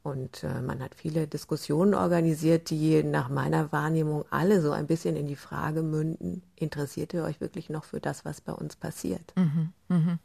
Und 0.04 0.44
äh, 0.44 0.62
man 0.62 0.80
hat 0.80 0.94
viele 0.94 1.26
Diskussionen 1.26 1.96
organisiert, 1.96 2.70
die 2.70 3.02
nach 3.02 3.30
meiner 3.30 3.72
Wahrnehmung 3.72 4.26
alle 4.30 4.62
so 4.62 4.72
ein 4.72 4.86
bisschen 4.86 5.16
in 5.16 5.26
die 5.26 5.36
Frage 5.36 5.82
münden, 5.82 6.44
interessiert 6.56 7.16
ihr 7.16 7.24
euch 7.24 7.42
wirklich 7.42 7.72
noch 7.72 7.84
für 7.84 8.00
das, 8.00 8.26
was 8.26 8.42
bei 8.42 8.54
uns 8.54 8.76
passiert? 8.76 9.34
Mhm. 9.36 9.74
Mhm. 9.90 10.20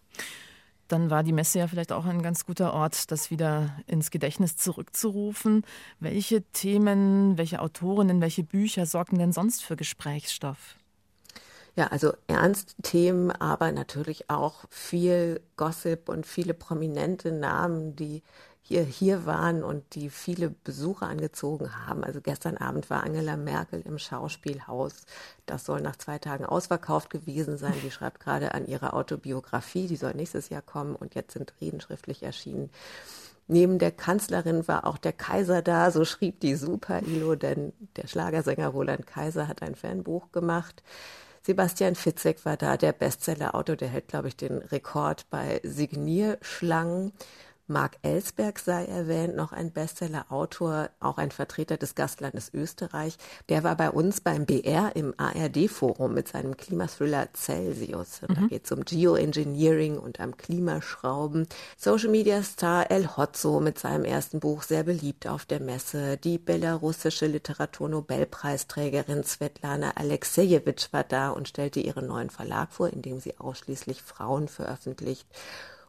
Dann 0.89 1.11
war 1.11 1.23
die 1.23 1.33
Messe 1.33 1.59
ja 1.59 1.69
vielleicht 1.69 1.93
auch 1.93 2.05
ein 2.07 2.23
ganz 2.23 2.47
guter 2.47 2.73
Ort, 2.73 3.11
das 3.11 3.31
wieder 3.31 3.77
ins 3.87 4.11
Gedächtnis 4.11 4.57
zurückzurufen. 4.57 5.65
Welche 5.99 6.43
Themen, 6.53 7.37
welche 7.39 7.61
Autorinnen, 7.61 8.21
welche 8.21 8.45
Bücher 8.45 8.87
sorgen 8.87 9.19
denn 9.19 9.33
sonst 9.33 9.65
für 9.65 9.77
Gesprächsstoff? 9.77 10.77
Ja, 11.77 11.89
also 11.89 12.15
Ernstthemen, 12.27 13.31
aber 13.31 13.71
natürlich 13.71 14.31
auch 14.31 14.65
viel 14.71 15.43
Gossip 15.57 16.09
und 16.09 16.25
viele 16.27 16.55
prominente 16.55 17.33
Namen, 17.33 17.95
die 17.97 18.23
hier, 18.69 18.83
hier 18.83 19.27
waren 19.27 19.63
und 19.63 19.95
die 19.95 20.11
viele 20.11 20.51
Besucher 20.51 21.07
angezogen 21.07 21.87
haben. 21.87 22.03
Also 22.03 22.21
gestern 22.21 22.57
Abend 22.57 22.91
war 22.91 23.05
Angela 23.05 23.37
Merkel 23.37 23.81
im 23.83 23.97
Schauspielhaus. 23.97 25.07
Das 25.47 25.65
soll 25.65 25.81
nach 25.81 25.95
zwei 25.95 26.19
Tagen 26.19 26.45
ausverkauft 26.45 27.11
gewesen 27.11 27.59
sein. 27.59 27.75
Die 27.85 27.93
schreibt 27.93 28.19
gerade 28.19 28.55
an 28.55 28.67
ihrer 28.67 28.95
Autobiografie, 28.95 29.87
die 29.87 29.95
soll 29.95 30.15
nächstes 30.15 30.49
Jahr 30.49 30.63
kommen 30.63 30.97
und 30.97 31.15
jetzt 31.15 31.35
sind 31.35 31.55
Reden 31.61 31.81
schriftlich 31.81 32.25
erschienen. 32.25 32.71
Neben 33.47 33.79
der 33.79 33.93
Kanzlerin 33.93 34.67
war 34.67 34.85
auch 34.85 34.99
der 34.99 35.13
Kaiser 35.13 35.63
da, 35.63 35.93
so 35.93 36.05
schrieb 36.05 36.41
die 36.41 36.57
Super-Ilo, 36.57 37.37
denn 37.37 37.73
der 37.95 38.09
Schlagersänger 38.09 38.67
Roland 38.67 39.07
Kaiser 39.07 39.47
hat 39.47 39.63
ein 39.63 39.77
Fanbuch 39.77 40.33
gemacht. 40.33 40.83
Sebastian 41.43 41.95
Fitzek 41.95 42.45
war 42.45 42.57
da, 42.57 42.77
der 42.77 42.91
Bestseller-Autor, 42.91 43.77
der 43.77 43.87
hält, 43.87 44.09
glaube 44.09 44.27
ich, 44.27 44.37
den 44.37 44.59
Rekord 44.59 45.31
bei 45.31 45.61
Signierschlangen. 45.63 47.13
Marc 47.69 47.99
Ellsberg 48.03 48.61
sei 48.61 48.85
erwähnt, 48.85 49.35
noch 49.35 49.53
ein 49.53 49.73
Bestseller-Autor, 49.73 50.91
auch 51.01 51.19
ein 51.19 51.33
Vertreter 51.33 51.77
des 51.77 51.97
Gastlandes 51.97 52.55
Österreich. 52.55 53.19
Der 53.49 53.65
war 53.65 53.77
bei 53.77 53.91
uns 53.91 54.21
beim 54.21 54.47
BR 54.47 54.95
im 54.95 55.15
ARD-Forum 55.17 56.15
mit 56.15 56.29
seinem 56.29 56.57
Klimathriller 56.57 57.29
Celsius. 57.35 58.23
Mhm. 58.23 58.35
Da 58.35 58.41
geht 58.47 58.67
es 58.67 58.73
um 58.73 58.85
Geoengineering 58.85 59.99
und 59.99 60.21
am 60.21 60.37
Klimaschrauben. 60.37 61.49
Social-Media-Star 61.77 62.89
El 62.91 63.09
Hotzo 63.17 63.59
mit 63.59 63.81
seinem 63.81 64.05
ersten 64.05 64.39
Buch 64.39 64.63
sehr 64.63 64.85
beliebt 64.85 65.27
auf 65.27 65.45
der 65.45 65.61
Messe. 65.61 66.19
Die 66.19 66.39
belarussische 66.39 67.27
Literatur-Nobelpreisträgerin 67.27 69.25
Svetlana 69.25 69.93
Alexejewitsch 69.97 70.93
war 70.93 71.03
da 71.03 71.31
und 71.31 71.49
stellte 71.49 71.81
ihren 71.81 72.07
neuen 72.07 72.31
Verlag 72.31 72.73
vor, 72.73 72.93
in 72.93 73.03
dem 73.03 73.19
sie 73.19 73.39
ausschließlich 73.39 74.03
Frauen 74.03 74.47
veröffentlicht. 74.47 75.27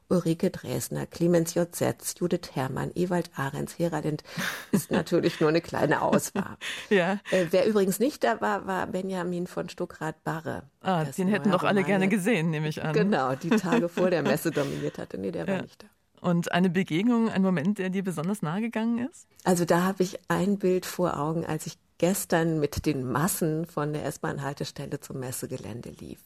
Ulrike 0.09 0.49
Dresner, 0.49 1.05
Clemens 1.05 1.53
J. 1.53 1.73
Setz, 1.75 2.15
Judith 2.17 2.51
Herrmann, 2.53 2.91
Ewald 2.95 3.29
Ahrens, 3.35 3.77
Heralind 3.77 4.23
ist 4.71 4.91
natürlich 4.91 5.39
nur 5.39 5.49
eine 5.49 5.61
kleine 5.61 6.01
Auswahl. 6.01 6.57
ja. 6.89 7.19
Äh, 7.31 7.47
wer 7.51 7.65
übrigens 7.67 7.99
nicht 7.99 8.23
da 8.23 8.39
war, 8.39 8.67
war 8.67 8.87
Benjamin 8.87 9.47
von 9.47 9.69
Stuckrad-Barre. 9.69 10.63
Ah, 10.81 11.03
den 11.03 11.27
hätten 11.27 11.51
doch 11.51 11.63
alle 11.63 11.83
gerne 11.83 12.07
gesehen, 12.07 12.49
nehme 12.49 12.69
ich 12.69 12.83
an. 12.83 12.93
Genau, 12.93 13.35
die 13.35 13.49
Tage 13.49 13.89
vor 13.89 14.09
der 14.09 14.21
Messe 14.23 14.51
dominiert 14.51 14.97
hatte. 14.97 15.17
Nee, 15.17 15.31
der 15.31 15.45
ja. 15.45 15.55
war 15.55 15.61
nicht 15.61 15.83
da. 15.83 15.87
Und 16.19 16.51
eine 16.51 16.69
Begegnung, 16.69 17.29
ein 17.29 17.41
Moment, 17.41 17.77
der 17.77 17.89
dir 17.89 18.03
besonders 18.03 18.41
nahe 18.41 18.61
gegangen 18.61 19.07
ist? 19.07 19.27
Also 19.43 19.65
da 19.65 19.83
habe 19.83 20.03
ich 20.03 20.19
ein 20.29 20.57
Bild 20.57 20.85
vor 20.85 21.19
Augen, 21.19 21.45
als 21.45 21.67
ich 21.67 21.77
gestern 21.99 22.59
mit 22.59 22.85
den 22.85 23.03
Massen 23.03 23.65
von 23.65 23.93
der 23.93 24.05
S-Bahn-Haltestelle 24.05 24.99
zum 24.99 25.19
Messegelände 25.19 25.89
lief. 25.89 26.19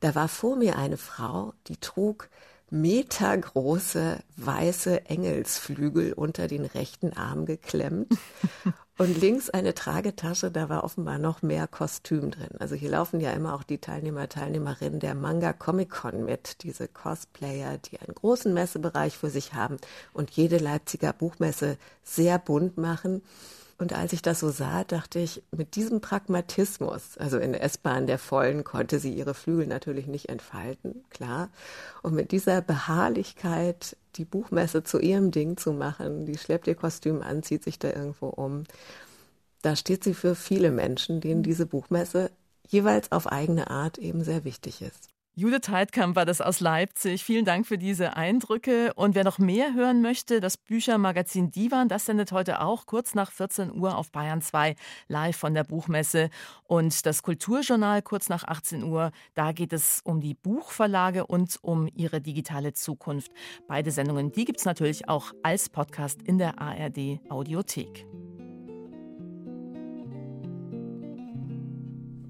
Da 0.00 0.14
war 0.14 0.28
vor 0.28 0.56
mir 0.56 0.76
eine 0.76 0.96
Frau, 0.96 1.54
die 1.66 1.78
trug 1.78 2.28
metergroße 2.74 4.18
weiße 4.36 5.06
Engelsflügel 5.06 6.12
unter 6.12 6.48
den 6.48 6.64
rechten 6.64 7.12
Arm 7.12 7.46
geklemmt. 7.46 8.12
Und 8.98 9.20
links 9.20 9.50
eine 9.50 9.74
Tragetasche, 9.74 10.52
da 10.52 10.68
war 10.68 10.84
offenbar 10.84 11.18
noch 11.18 11.42
mehr 11.42 11.66
Kostüm 11.66 12.30
drin. 12.30 12.50
Also 12.60 12.76
hier 12.76 12.90
laufen 12.90 13.20
ja 13.20 13.32
immer 13.32 13.54
auch 13.54 13.64
die 13.64 13.78
Teilnehmer, 13.78 14.28
Teilnehmerinnen 14.28 15.00
der 15.00 15.16
Manga 15.16 15.52
Comic 15.52 15.90
Con 15.90 16.24
mit, 16.24 16.62
diese 16.62 16.86
Cosplayer, 16.86 17.78
die 17.78 17.98
einen 17.98 18.14
großen 18.14 18.54
Messebereich 18.54 19.18
für 19.18 19.30
sich 19.30 19.54
haben 19.54 19.78
und 20.12 20.30
jede 20.30 20.58
Leipziger 20.58 21.12
Buchmesse 21.12 21.76
sehr 22.04 22.38
bunt 22.38 22.76
machen. 22.76 23.22
Und 23.76 23.92
als 23.92 24.12
ich 24.12 24.22
das 24.22 24.40
so 24.40 24.50
sah, 24.50 24.84
dachte 24.84 25.18
ich, 25.18 25.42
mit 25.50 25.74
diesem 25.74 26.00
Pragmatismus, 26.00 27.18
also 27.18 27.38
in 27.38 27.52
der 27.52 27.62
S-Bahn 27.62 28.06
der 28.06 28.18
Vollen 28.18 28.62
konnte 28.62 29.00
sie 29.00 29.12
ihre 29.12 29.34
Flügel 29.34 29.66
natürlich 29.66 30.06
nicht 30.06 30.28
entfalten, 30.28 31.04
klar. 31.10 31.50
Und 32.02 32.14
mit 32.14 32.30
dieser 32.30 32.60
Beharrlichkeit, 32.60 33.96
die 34.16 34.24
Buchmesse 34.24 34.84
zu 34.84 35.00
ihrem 35.00 35.32
Ding 35.32 35.56
zu 35.56 35.72
machen, 35.72 36.24
die 36.24 36.38
schleppt 36.38 36.68
ihr 36.68 36.76
Kostüm 36.76 37.20
an, 37.20 37.42
zieht 37.42 37.64
sich 37.64 37.78
da 37.78 37.88
irgendwo 37.88 38.28
um. 38.28 38.64
Da 39.62 39.74
steht 39.74 40.04
sie 40.04 40.14
für 40.14 40.34
viele 40.34 40.70
Menschen, 40.70 41.20
denen 41.20 41.42
diese 41.42 41.66
Buchmesse 41.66 42.30
jeweils 42.68 43.10
auf 43.12 43.26
eigene 43.26 43.70
Art 43.70 43.98
eben 43.98 44.22
sehr 44.22 44.44
wichtig 44.44 44.82
ist. 44.82 45.13
Judith 45.36 45.68
Heidkamp 45.68 46.14
war 46.14 46.26
das 46.26 46.40
aus 46.40 46.60
Leipzig. 46.60 47.24
Vielen 47.24 47.44
Dank 47.44 47.66
für 47.66 47.76
diese 47.76 48.16
Eindrücke. 48.16 48.92
Und 48.94 49.16
wer 49.16 49.24
noch 49.24 49.40
mehr 49.40 49.74
hören 49.74 50.00
möchte, 50.00 50.40
das 50.40 50.56
Büchermagazin 50.56 51.50
Divan, 51.50 51.88
das 51.88 52.06
sendet 52.06 52.30
heute 52.30 52.60
auch 52.60 52.86
kurz 52.86 53.16
nach 53.16 53.32
14 53.32 53.74
Uhr 53.74 53.98
auf 53.98 54.12
Bayern 54.12 54.42
2 54.42 54.76
live 55.08 55.36
von 55.36 55.52
der 55.52 55.64
Buchmesse. 55.64 56.30
Und 56.62 57.04
das 57.04 57.24
Kulturjournal 57.24 58.00
kurz 58.02 58.28
nach 58.28 58.44
18 58.44 58.84
Uhr, 58.84 59.10
da 59.34 59.50
geht 59.50 59.72
es 59.72 60.02
um 60.04 60.20
die 60.20 60.34
Buchverlage 60.34 61.26
und 61.26 61.58
um 61.62 61.88
ihre 61.96 62.20
digitale 62.20 62.72
Zukunft. 62.72 63.32
Beide 63.66 63.90
Sendungen, 63.90 64.30
die 64.30 64.44
gibt 64.44 64.60
es 64.60 64.66
natürlich 64.66 65.08
auch 65.08 65.32
als 65.42 65.68
Podcast 65.68 66.22
in 66.22 66.38
der 66.38 66.60
ARD 66.60 67.18
Audiothek. 67.28 68.06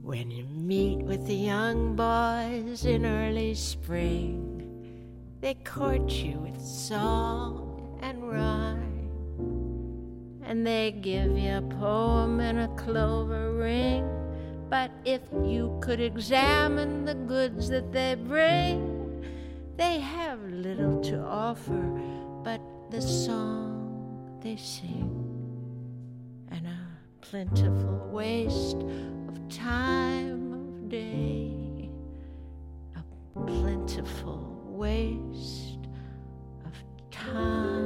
When 0.04 0.30
you 0.30 0.44
meet 0.44 0.98
with 0.98 1.26
the 1.26 1.34
young 1.34 1.96
boys 1.96 2.84
in 2.84 3.06
early 3.06 3.54
spring, 3.54 4.60
they 5.40 5.54
court 5.54 6.10
you 6.10 6.36
with 6.40 6.60
song 6.60 7.98
and 8.02 8.30
rhyme, 8.30 9.08
and 10.44 10.66
they 10.66 10.92
give 10.92 11.38
you 11.38 11.56
a 11.56 11.62
poem 11.80 12.38
and 12.40 12.58
a 12.58 12.68
clover 12.76 13.54
ring. 13.54 14.06
But 14.68 14.90
if 15.06 15.22
you 15.42 15.80
could 15.80 16.00
examine 16.00 17.06
the 17.06 17.14
goods 17.14 17.70
that 17.70 17.90
they 17.90 18.14
bring, 18.14 19.24
they 19.78 20.00
have 20.00 20.38
little 20.44 21.00
to 21.04 21.18
offer 21.20 21.80
but 22.44 22.60
the 22.90 23.00
song 23.00 24.38
they 24.42 24.56
sing 24.56 25.08
and 26.50 26.66
a 26.66 26.78
plentiful 27.22 28.10
waste 28.12 28.76
time 29.48 30.52
of 30.52 30.88
day, 30.88 31.90
a 32.96 33.02
plentiful 33.46 34.60
waste 34.66 35.86
of 36.64 36.72
time. 37.10 37.83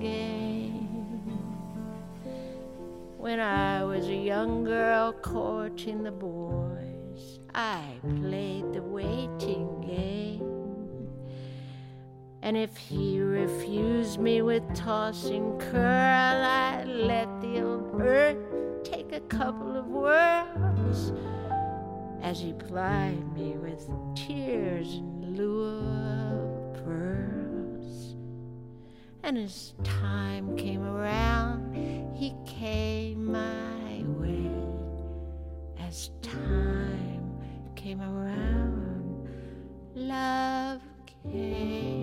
Game. 0.00 0.88
When 3.16 3.40
I 3.40 3.84
was 3.84 4.08
a 4.08 4.14
young 4.14 4.64
girl 4.64 5.12
courting 5.12 6.02
the 6.02 6.10
boys, 6.12 7.40
I 7.54 7.82
played 8.20 8.72
the 8.72 8.82
waiting 8.82 9.80
game. 9.80 10.56
And 12.42 12.56
if 12.56 12.76
he 12.76 13.18
refused 13.20 14.20
me 14.20 14.42
with 14.42 14.62
tossing 14.74 15.58
curl, 15.58 16.44
I 16.44 16.84
let 16.84 17.40
the 17.40 17.62
old 17.62 18.00
earth 18.00 18.36
take 18.84 19.12
a 19.12 19.20
couple 19.20 19.76
of 19.76 19.86
whirls 19.86 21.12
as 22.22 22.40
he 22.40 22.52
plied 22.52 23.32
me 23.34 23.56
with 23.56 23.88
tears 24.14 24.94
in 24.94 25.36
lieu 25.36 25.64
of 25.64 26.84
pearls. 26.84 27.45
And 29.26 29.38
as 29.38 29.74
time 29.82 30.56
came 30.56 30.84
around, 30.84 31.74
he 32.14 32.32
came 32.46 33.24
my 33.32 34.04
way. 34.20 34.48
As 35.84 36.10
time 36.22 37.34
came 37.74 38.00
around, 38.02 39.28
love 39.96 40.80
came. 41.24 41.95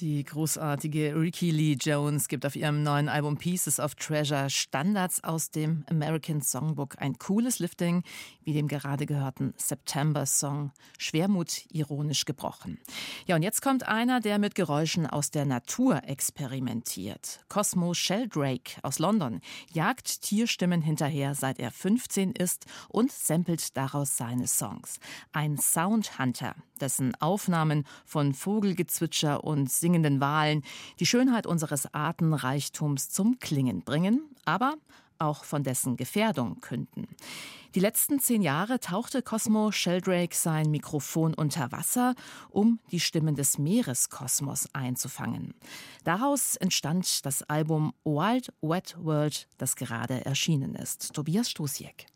Die 0.00 0.22
großartige 0.22 1.16
Ricky 1.16 1.50
Lee 1.50 1.76
Jones 1.80 2.28
gibt 2.28 2.46
auf 2.46 2.54
ihrem 2.54 2.84
neuen 2.84 3.08
Album 3.08 3.36
Pieces 3.36 3.80
of 3.80 3.96
Treasure 3.96 4.48
Standards 4.48 5.24
aus 5.24 5.50
dem 5.50 5.84
American 5.90 6.40
Songbook. 6.40 6.94
Ein 6.98 7.18
cooles 7.18 7.58
Lifting, 7.58 8.04
wie 8.44 8.52
dem 8.52 8.68
gerade 8.68 9.06
gehörten 9.06 9.54
September 9.56 10.24
Song. 10.24 10.70
Schwermut 10.98 11.64
ironisch 11.72 12.26
gebrochen. 12.26 12.78
Ja, 13.26 13.34
und 13.34 13.42
jetzt 13.42 13.60
kommt 13.60 13.88
einer, 13.88 14.20
der 14.20 14.38
mit 14.38 14.54
Geräuschen 14.54 15.04
aus 15.04 15.32
der 15.32 15.46
Natur 15.46 16.04
experimentiert. 16.04 17.40
Cosmo 17.48 17.92
Sheldrake 17.92 18.78
aus 18.82 19.00
London 19.00 19.40
jagt 19.72 20.22
Tierstimmen 20.22 20.80
hinterher, 20.80 21.34
seit 21.34 21.58
er 21.58 21.72
15 21.72 22.32
ist 22.32 22.66
und 22.88 23.10
samplet 23.10 23.76
daraus 23.76 24.16
seine 24.16 24.46
Songs. 24.46 25.00
Ein 25.32 25.58
Soundhunter, 25.58 26.54
dessen 26.80 27.16
Aufnahmen 27.16 27.84
von 28.04 28.32
Vogelgezwitscher 28.32 29.42
und 29.42 29.68
singenden 29.88 30.20
Walen 30.20 30.62
die 31.00 31.06
Schönheit 31.06 31.46
unseres 31.46 31.92
Artenreichtums 31.94 33.08
zum 33.08 33.38
Klingen 33.40 33.80
bringen, 33.80 34.20
aber 34.44 34.74
auch 35.18 35.44
von 35.44 35.62
dessen 35.62 35.96
Gefährdung 35.96 36.60
künden. 36.60 37.08
Die 37.74 37.80
letzten 37.80 38.20
zehn 38.20 38.42
Jahre 38.42 38.80
tauchte 38.80 39.22
Cosmo 39.22 39.72
Sheldrake 39.72 40.34
sein 40.36 40.70
Mikrofon 40.70 41.32
unter 41.32 41.72
Wasser, 41.72 42.14
um 42.50 42.80
die 42.90 43.00
Stimmen 43.00 43.34
des 43.34 43.56
Meereskosmos 43.56 44.68
einzufangen. 44.74 45.54
Daraus 46.04 46.56
entstand 46.56 47.24
das 47.24 47.42
Album 47.44 47.94
Wild 48.04 48.52
Wet 48.60 48.94
World, 48.98 49.48
das 49.56 49.74
gerade 49.74 50.24
erschienen 50.26 50.74
ist. 50.74 51.14
Tobias 51.14 51.50
Stosiek. 51.50 52.06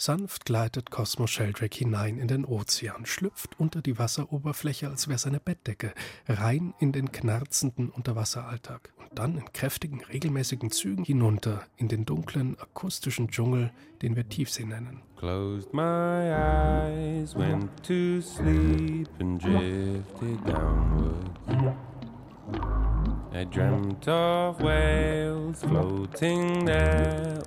Sanft 0.00 0.46
gleitet 0.46 0.90
Cosmo 0.90 1.26
Sheldrake 1.26 1.76
hinein 1.76 2.16
in 2.16 2.26
den 2.26 2.46
Ozean, 2.46 3.04
schlüpft 3.04 3.60
unter 3.60 3.82
die 3.82 3.98
Wasseroberfläche, 3.98 4.88
als 4.88 5.08
wäre 5.08 5.18
seine 5.18 5.40
Bettdecke, 5.40 5.92
rein 6.26 6.72
in 6.78 6.92
den 6.92 7.12
knarzenden 7.12 7.90
Unterwasseralltag 7.90 8.94
und 8.96 9.18
dann 9.18 9.36
in 9.36 9.52
kräftigen, 9.52 10.02
regelmäßigen 10.02 10.70
Zügen 10.70 11.04
hinunter 11.04 11.66
in 11.76 11.88
den 11.88 12.06
dunklen, 12.06 12.56
akustischen 12.58 13.28
Dschungel, 13.28 13.72
den 14.00 14.16
wir 14.16 14.26
Tiefsee 14.26 14.64
nennen. 14.64 15.02
Closed 15.18 15.74
my 15.74 15.82
eyes, 15.82 17.36
went 17.36 17.68
to 17.82 18.22
sleep 18.22 19.10
and 19.18 19.38
drifted 19.42 20.38
downwards. 20.46 21.30
I 23.32 23.44
dreamt 23.44 24.08
of 24.08 24.60
whales 24.60 25.62
floating 25.62 26.66
there, 26.66 27.38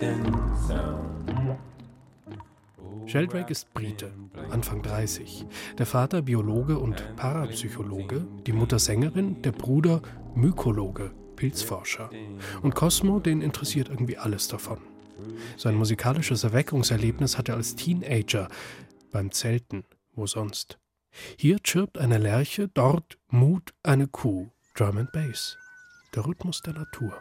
in 0.00 0.24
sound. 0.66 1.12
Sheldrake 3.06 3.52
ist 3.52 3.72
Brite, 3.74 4.12
Anfang 4.50 4.82
30. 4.82 5.46
Der 5.78 5.86
Vater 5.86 6.22
Biologe 6.22 6.78
und 6.78 7.14
Parapsychologe, 7.14 8.26
die 8.46 8.52
Mutter 8.52 8.80
Sängerin, 8.80 9.40
der 9.42 9.52
Bruder 9.52 10.02
Mykologe, 10.34 11.12
Pilzforscher. 11.36 12.10
Und 12.62 12.74
Cosmo, 12.74 13.20
den 13.20 13.40
interessiert 13.40 13.88
irgendwie 13.88 14.18
alles 14.18 14.48
davon. 14.48 14.78
Sein 15.56 15.76
musikalisches 15.76 16.42
Erweckungserlebnis 16.42 17.38
hat 17.38 17.48
er 17.48 17.54
als 17.54 17.76
Teenager 17.76 18.48
beim 19.12 19.30
Zelten, 19.30 19.84
wo 20.14 20.26
sonst. 20.26 20.78
Hier 21.36 21.58
chirpt 21.60 21.98
eine 21.98 22.18
Lerche, 22.18 22.68
dort 22.68 23.18
mut 23.28 23.74
eine 23.84 24.08
Kuh. 24.08 24.48
Drum 24.74 24.96
and 24.96 25.12
Bass, 25.12 25.58
der 26.14 26.24
Rhythmus 26.24 26.62
der 26.62 26.72
Natur. 26.72 27.12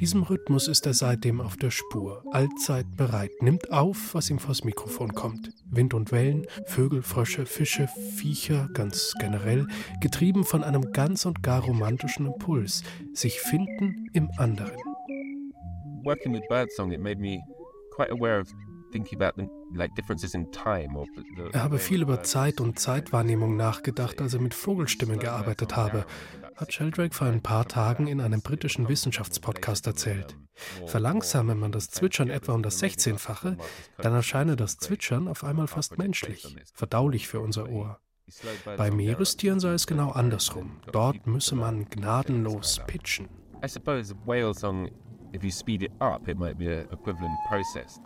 Diesem 0.00 0.24
Rhythmus 0.24 0.66
ist 0.66 0.84
er 0.84 0.94
seitdem 0.94 1.40
auf 1.40 1.56
der 1.56 1.70
Spur, 1.70 2.24
allzeit 2.32 2.86
bereit, 2.96 3.30
nimmt 3.40 3.70
auf, 3.70 4.14
was 4.14 4.30
ihm 4.30 4.40
vors 4.40 4.64
Mikrofon 4.64 5.14
kommt. 5.14 5.50
Wind 5.70 5.94
und 5.94 6.10
Wellen, 6.10 6.44
Vögel, 6.64 7.02
Frösche, 7.02 7.46
Fische, 7.46 7.86
Viecher, 8.16 8.68
ganz 8.74 9.14
generell, 9.20 9.68
getrieben 10.00 10.42
von 10.42 10.64
einem 10.64 10.90
ganz 10.90 11.24
und 11.24 11.44
gar 11.44 11.62
romantischen 11.62 12.26
Impuls, 12.26 12.82
sich 13.12 13.40
finden 13.40 14.10
im 14.12 14.28
anderen. 14.38 14.76
Working 16.02 16.32
with 16.32 16.42
Birdsong, 16.48 16.90
it 16.90 17.00
made 17.00 17.20
me 17.20 17.40
quite 17.94 18.10
aware 18.10 18.40
of 18.40 18.48
er 21.52 21.62
habe 21.62 21.78
viel 21.78 22.02
über 22.02 22.22
Zeit 22.22 22.60
und 22.60 22.78
Zeitwahrnehmung 22.78 23.56
nachgedacht, 23.56 24.20
als 24.20 24.34
er 24.34 24.40
mit 24.40 24.54
Vogelstimmen 24.54 25.18
gearbeitet 25.18 25.76
habe, 25.76 26.06
hat 26.54 26.72
Sheldrake 26.72 27.14
vor 27.14 27.26
ein 27.26 27.42
paar 27.42 27.66
Tagen 27.68 28.06
in 28.06 28.20
einem 28.20 28.40
britischen 28.40 28.88
Wissenschaftspodcast 28.88 29.86
erzählt. 29.86 30.36
Verlangsame 30.86 31.54
man 31.54 31.72
das 31.72 31.90
Zwitschern 31.90 32.30
etwa 32.30 32.54
um 32.54 32.62
das 32.62 32.82
16-fache, 32.82 33.58
dann 33.98 34.12
erscheine 34.14 34.56
das 34.56 34.78
Zwitschern 34.78 35.28
auf 35.28 35.44
einmal 35.44 35.66
fast 35.66 35.98
menschlich, 35.98 36.56
verdaulich 36.72 37.28
für 37.28 37.40
unser 37.40 37.68
Ohr. 37.68 38.00
Bei 38.76 38.90
Meerestieren 38.90 39.60
sei 39.60 39.74
es 39.74 39.86
genau 39.86 40.10
andersrum. 40.10 40.80
Dort 40.90 41.26
müsse 41.26 41.54
man 41.54 41.84
gnadenlos 41.84 42.80
pitchen. 42.86 43.28
I 43.64 43.68
suppose 43.68 44.12
a 44.12 44.26
whale 44.26 44.52
song, 44.52 44.90
if 45.34 45.44
you 45.44 45.50
speed 45.50 45.82
it 45.82 45.92
up, 46.00 46.26
it 46.28 46.36
might 46.36 46.58
be 46.58 46.66
an 46.66 46.88
equivalent 46.90 47.38
process. 47.48 48.00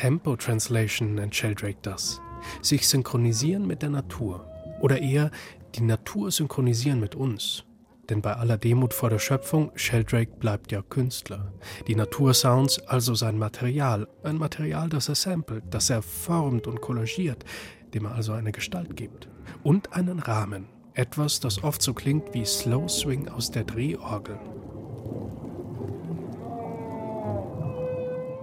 Tempo 0.00 0.34
Translation 0.34 1.14
nennt 1.14 1.36
Sheldrake 1.36 1.76
das. 1.82 2.22
Sich 2.62 2.88
synchronisieren 2.88 3.66
mit 3.66 3.82
der 3.82 3.90
Natur. 3.90 4.50
Oder 4.80 5.02
eher 5.02 5.30
die 5.74 5.82
Natur 5.82 6.30
synchronisieren 6.30 7.00
mit 7.00 7.14
uns. 7.14 7.64
Denn 8.08 8.22
bei 8.22 8.32
aller 8.32 8.56
Demut 8.56 8.94
vor 8.94 9.10
der 9.10 9.18
Schöpfung, 9.18 9.72
Sheldrake 9.74 10.38
bleibt 10.38 10.72
ja 10.72 10.80
Künstler. 10.80 11.52
Die 11.86 11.96
Natursounds 11.96 12.78
also 12.86 13.14
sein 13.14 13.36
Material. 13.36 14.08
Ein 14.22 14.38
Material, 14.38 14.88
das 14.88 15.10
er 15.10 15.16
samplet, 15.16 15.64
das 15.68 15.90
er 15.90 16.00
formt 16.00 16.66
und 16.66 16.80
kollagiert, 16.80 17.44
dem 17.92 18.06
er 18.06 18.14
also 18.14 18.32
eine 18.32 18.52
Gestalt 18.52 18.96
gibt. 18.96 19.28
Und 19.62 19.92
einen 19.92 20.18
Rahmen. 20.18 20.64
Etwas, 20.94 21.40
das 21.40 21.62
oft 21.62 21.82
so 21.82 21.92
klingt 21.92 22.32
wie 22.32 22.46
Slow 22.46 22.88
Swing 22.88 23.28
aus 23.28 23.50
der 23.50 23.64
Drehorgel. 23.64 24.38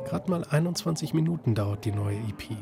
Gerade 0.08 0.32
mal 0.32 0.46
21 0.46 1.14
Minuten 1.14 1.54
dauert 1.54 1.84
die 1.84 1.92
neue 1.92 2.16
EP. 2.16 2.56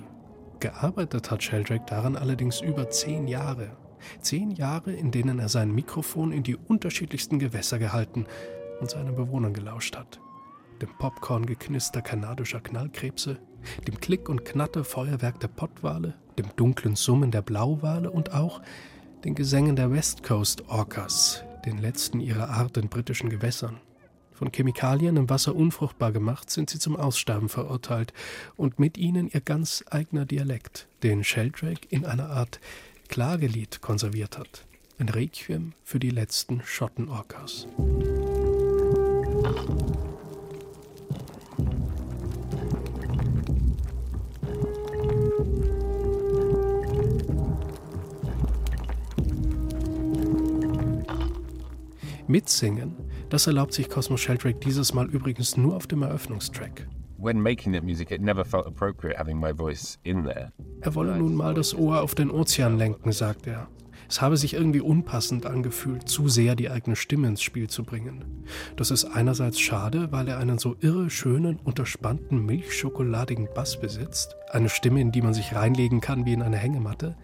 Gearbeitet 0.60 1.30
hat 1.30 1.44
Sheldrake 1.44 1.86
daran 1.86 2.16
allerdings 2.16 2.60
über 2.60 2.90
zehn 2.90 3.28
Jahre. 3.28 3.78
Zehn 4.20 4.50
Jahre, 4.50 4.92
in 4.94 5.12
denen 5.12 5.38
er 5.38 5.48
sein 5.48 5.72
Mikrofon 5.72 6.32
in 6.32 6.42
die 6.42 6.56
unterschiedlichsten 6.56 7.38
Gewässer 7.38 7.78
gehalten 7.78 8.26
und 8.82 8.90
seinen 8.90 9.16
Bewohnern 9.16 9.54
gelauscht 9.54 9.96
hat. 9.96 10.20
Dem 10.82 10.90
Popcorn-Geknister 10.98 12.02
kanadischer 12.02 12.62
Knallkrebse, 12.62 13.38
dem 13.88 14.00
Klick 14.00 14.28
und 14.28 14.44
Knatter 14.44 14.84
Feuerwerk 14.84 15.40
der 15.40 15.48
Pottwale, 15.50 16.16
dem 16.40 16.48
dunklen 16.56 16.96
Summen 16.96 17.30
der 17.30 17.44
Blauwale 17.44 18.10
und 18.10 18.34
auch 18.34 18.60
den 19.24 19.36
Gesängen 19.36 19.76
der 19.76 19.92
West 19.92 20.24
Coast 20.24 20.68
Orcas, 20.68 21.44
den 21.64 21.78
letzten 21.78 22.20
ihrer 22.20 22.50
Art 22.50 22.78
in 22.78 22.90
britischen 22.90 23.30
Gewässern. 23.30 23.80
Von 24.36 24.52
Chemikalien 24.52 25.16
im 25.16 25.30
Wasser 25.30 25.56
unfruchtbar 25.56 26.12
gemacht, 26.12 26.50
sind 26.50 26.70
sie 26.70 26.78
zum 26.78 26.98
Aussterben 26.98 27.48
verurteilt 27.48 28.12
und 28.58 28.80
mit 28.80 28.98
ihnen 28.98 29.30
ihr 29.30 29.40
ganz 29.40 29.86
eigener 29.90 30.26
Dialekt, 30.26 30.88
den 31.04 31.24
Sheldrake 31.24 31.88
in 31.90 32.06
einer 32.06 32.30
Art 32.30 32.60
Klagelied 33.08 33.80
konserviert 33.80 34.38
hat. 34.38 34.66
Ein 35.00 35.08
Requiem 35.08 35.72
für 35.86 36.00
die 36.00 36.10
letzten 36.10 36.62
Schottenorcas. 36.66 37.66
Mitsingen 52.28 53.05
das 53.30 53.48
erlaubt 53.48 53.74
sich 53.74 53.90
Cosmo 53.90 54.18
Sheldrake 54.18 54.60
dieses 54.60 54.94
Mal 54.94 55.08
übrigens 55.08 55.58
nur 55.58 55.76
auf 55.76 55.88
dem 55.88 56.04
Eröffnungstrack. 56.04 56.88
Er 60.82 60.96
wolle 60.96 61.18
nun 61.18 61.34
mal 61.34 61.54
das 61.54 61.74
Ohr 61.74 62.02
auf 62.02 62.14
den 62.14 62.30
Ozean 62.30 62.78
lenken, 62.78 63.12
sagt 63.12 63.48
er. 63.48 63.68
Es 64.08 64.22
habe 64.22 64.38
sich 64.38 64.54
irgendwie 64.54 64.82
unpassend 64.82 65.46
angefühlt, 65.46 66.08
zu 66.08 66.28
sehr 66.28 66.56
die 66.56 66.70
eigene 66.70 66.96
Stimme 66.96 67.28
ins 67.28 67.42
Spiel 67.42 67.70
zu 67.70 67.84
bringen. 67.84 68.24
Das 68.76 68.92
ist 68.92 69.06
einerseits 69.06 69.60
schade, 69.60 70.12
weil 70.12 70.28
er 70.28 70.38
einen 70.38 70.60
so 70.60 70.76
irre 70.80 71.10
schönen, 71.10 71.58
unterspannten, 71.58 72.46
milchschokoladigen 72.46 73.48
Bass 73.56 73.80
besitzt, 73.80 74.36
eine 74.52 74.70
Stimme, 74.70 75.02
in 75.02 75.12
die 75.12 75.22
man 75.22 75.34
sich 75.34 75.56
reinlegen 75.56 76.02
kann 76.02 76.26
wie 76.26 76.34
in 76.34 76.44
eine 76.44 76.58
Hängematte. 76.58 77.16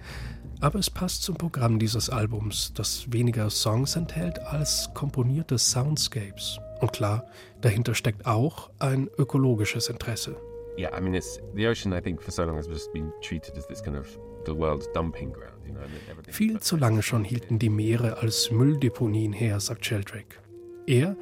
Aber 0.61 0.77
es 0.77 0.91
passt 0.91 1.23
zum 1.23 1.35
Programm 1.35 1.79
dieses 1.79 2.11
Albums, 2.11 2.71
das 2.75 3.11
weniger 3.11 3.49
Songs 3.49 3.95
enthält 3.95 4.37
als 4.39 4.91
komponierte 4.93 5.57
Soundscapes. 5.57 6.59
Und 6.79 6.93
klar, 6.93 7.25
dahinter 7.61 7.95
steckt 7.95 8.27
auch 8.27 8.69
ein 8.77 9.09
ökologisches 9.17 9.87
Interesse. 9.89 10.37
Yeah, 10.77 10.95
I 10.95 11.01
mean, 11.01 11.15
it's 11.15 11.39
the 11.55 11.67
ocean. 11.67 11.93
I 11.93 11.99
think 11.99 12.21
for 12.21 12.31
so 12.31 12.43
long 12.43 12.57
has 12.57 12.67
just 12.67 12.93
been 12.93 13.11
treated 13.21 13.57
as 13.57 13.67
this 13.67 13.81
kind 13.81 13.97
of 13.97 14.07
the 14.45 14.55
world's 14.55 14.87
dumping 14.93 15.33
ground. 15.33 15.51
You 15.65 15.73
know, 15.73 15.81
Viel 16.29 16.59
zu 16.59 16.77
lange 16.77 17.01
schon 17.01 17.23
hielten 17.23 17.57
die 17.57 17.69
Meere 17.69 18.17
als 18.19 18.51
Mülldeponien 18.51 19.33
her, 19.33 19.59
sagt 19.59 19.83
Sheldrake. 19.83 20.37
Er 20.85 21.17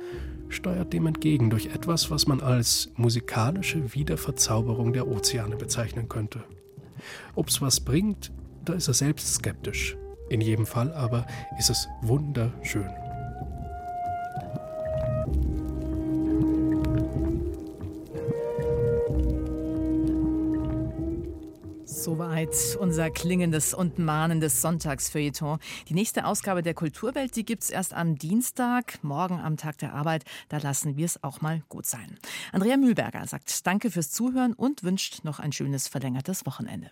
steuert 0.50 0.92
dem 0.92 1.08
entgegen 1.08 1.50
durch 1.50 1.68
etwas, 1.68 2.12
was 2.12 2.28
man 2.28 2.42
als 2.42 2.92
musikalische 2.98 3.94
Wiederverzauberung 3.94 4.92
der 4.92 5.08
Ozeane 5.08 5.56
bezeichnen 5.56 6.10
könnte. 6.10 6.44
Ob's 7.36 7.62
was 7.62 7.80
bringt, 7.80 8.32
da 8.70 8.76
ist 8.76 8.88
er 8.88 8.94
selbst 8.94 9.34
skeptisch. 9.34 9.98
In 10.30 10.42
jedem 10.42 10.66
Fall 10.66 10.94
aber 10.94 11.26
ist 11.58 11.72
es 11.72 11.88
wunderschön. 12.04 12.90
Soweit 21.84 22.78
unser 22.80 23.10
klingendes 23.10 23.74
und 23.74 23.98
mahnendes 23.98 24.62
Sonntagsfeuilleton. 24.62 25.58
Die 25.88 25.96
nächste 25.96 26.26
Ausgabe 26.26 26.62
der 26.62 26.76
Kulturwelt, 26.76 27.36
die 27.36 27.46
gibt's 27.46 27.72
erst 27.72 27.94
am 27.96 28.18
Dienstag, 28.18 29.04
morgen 29.04 29.40
am 29.40 29.58
Tag 29.58 29.80
der 29.80 29.94
Arbeit. 29.94 30.26
Da 30.48 30.58
lassen 30.58 30.96
wir 30.96 31.06
es 31.06 31.24
auch 31.24 31.42
mal 31.42 31.64
gut 31.70 31.88
sein. 31.88 32.20
Andrea 32.52 32.78
Mühlberger 32.78 33.26
sagt 33.26 33.66
Danke 33.66 33.90
fürs 33.90 34.12
Zuhören 34.12 34.54
und 34.54 34.84
wünscht 34.84 35.24
noch 35.24 35.40
ein 35.40 35.52
schönes 35.52 35.88
verlängertes 35.88 36.46
Wochenende. 36.46 36.90